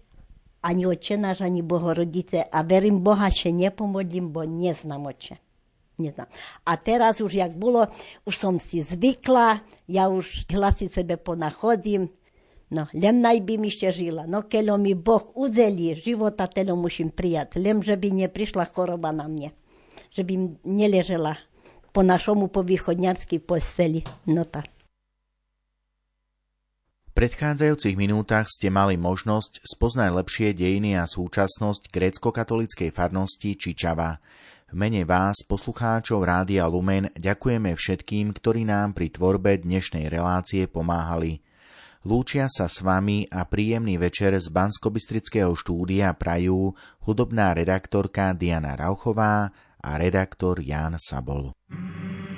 ani 0.64 0.88
očenáš, 0.88 1.45
ani 1.45 1.61
bohorodice 1.61 2.49
a 2.49 2.64
verím 2.64 3.01
Boha, 3.05 3.28
že 3.28 3.53
nepomodlím, 3.53 4.32
bo 4.32 4.45
neznám 4.45 5.09
oče. 5.09 5.49
Neznám. 6.01 6.32
A 6.64 6.72
teraz 6.80 7.20
už, 7.20 7.36
jak 7.36 7.53
bolo, 7.53 7.84
už 8.24 8.34
som 8.40 8.57
si 8.57 8.80
zvykla, 8.80 9.61
ja 9.84 10.09
už 10.09 10.48
hlasy 10.48 10.88
sebe 10.88 11.20
ponachodím, 11.20 12.09
No, 12.70 12.86
len 12.94 13.18
najby 13.18 13.59
mi 13.59 13.66
ešte 13.66 13.90
žila. 13.90 14.30
No, 14.30 14.46
keď 14.46 14.78
mi 14.78 14.94
Boh 14.94 15.34
udeli 15.34 15.90
života, 15.98 16.46
telo 16.46 16.78
musím 16.78 17.11
prijať. 17.11 17.59
Len, 17.59 17.82
že 17.82 17.98
by 17.98 18.14
neprišla 18.14 18.70
choroba 18.70 19.11
na 19.11 19.26
mne. 19.26 19.51
Že 20.14 20.22
by 20.22 20.34
neležela 20.62 21.34
po 21.90 22.07
našomu 22.07 22.46
po 22.46 22.62
východňarskej 22.62 23.42
posteli. 23.42 24.07
No 24.30 24.46
tak. 24.46 24.70
V 27.11 27.18
predchádzajúcich 27.18 27.98
minútach 27.98 28.46
ste 28.46 28.70
mali 28.70 28.94
možnosť 28.94 29.66
spoznať 29.66 30.11
lepšie 30.14 30.48
dejiny 30.55 30.94
a 30.94 31.11
súčasnosť 31.11 31.90
grécko-katolíckej 31.90 32.94
farnosti 32.94 33.59
Čičava. 33.59 34.22
V 34.70 34.78
mene 34.78 35.02
vás, 35.02 35.42
poslucháčov 35.42 36.22
Rádia 36.22 36.62
Lumen, 36.70 37.10
ďakujeme 37.18 37.74
všetkým, 37.74 38.30
ktorí 38.30 38.62
nám 38.62 38.94
pri 38.94 39.10
tvorbe 39.10 39.58
dnešnej 39.58 40.06
relácie 40.06 40.70
pomáhali. 40.70 41.42
Lúčia 42.06 42.46
sa 42.46 42.70
s 42.70 42.78
vami 42.78 43.26
a 43.34 43.42
príjemný 43.50 43.98
večer 43.98 44.30
z 44.38 44.46
Banskobistrického 44.46 45.58
štúdia 45.58 46.14
prajú 46.14 46.70
hudobná 47.02 47.50
redaktorka 47.50 48.30
Diana 48.30 48.78
Rauchová 48.78 49.50
a 49.82 49.90
redaktor 49.98 50.62
Jan 50.62 51.02
Sabol. 51.02 51.50
Kriste, 51.66 52.29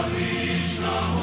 Syne 0.00 1.19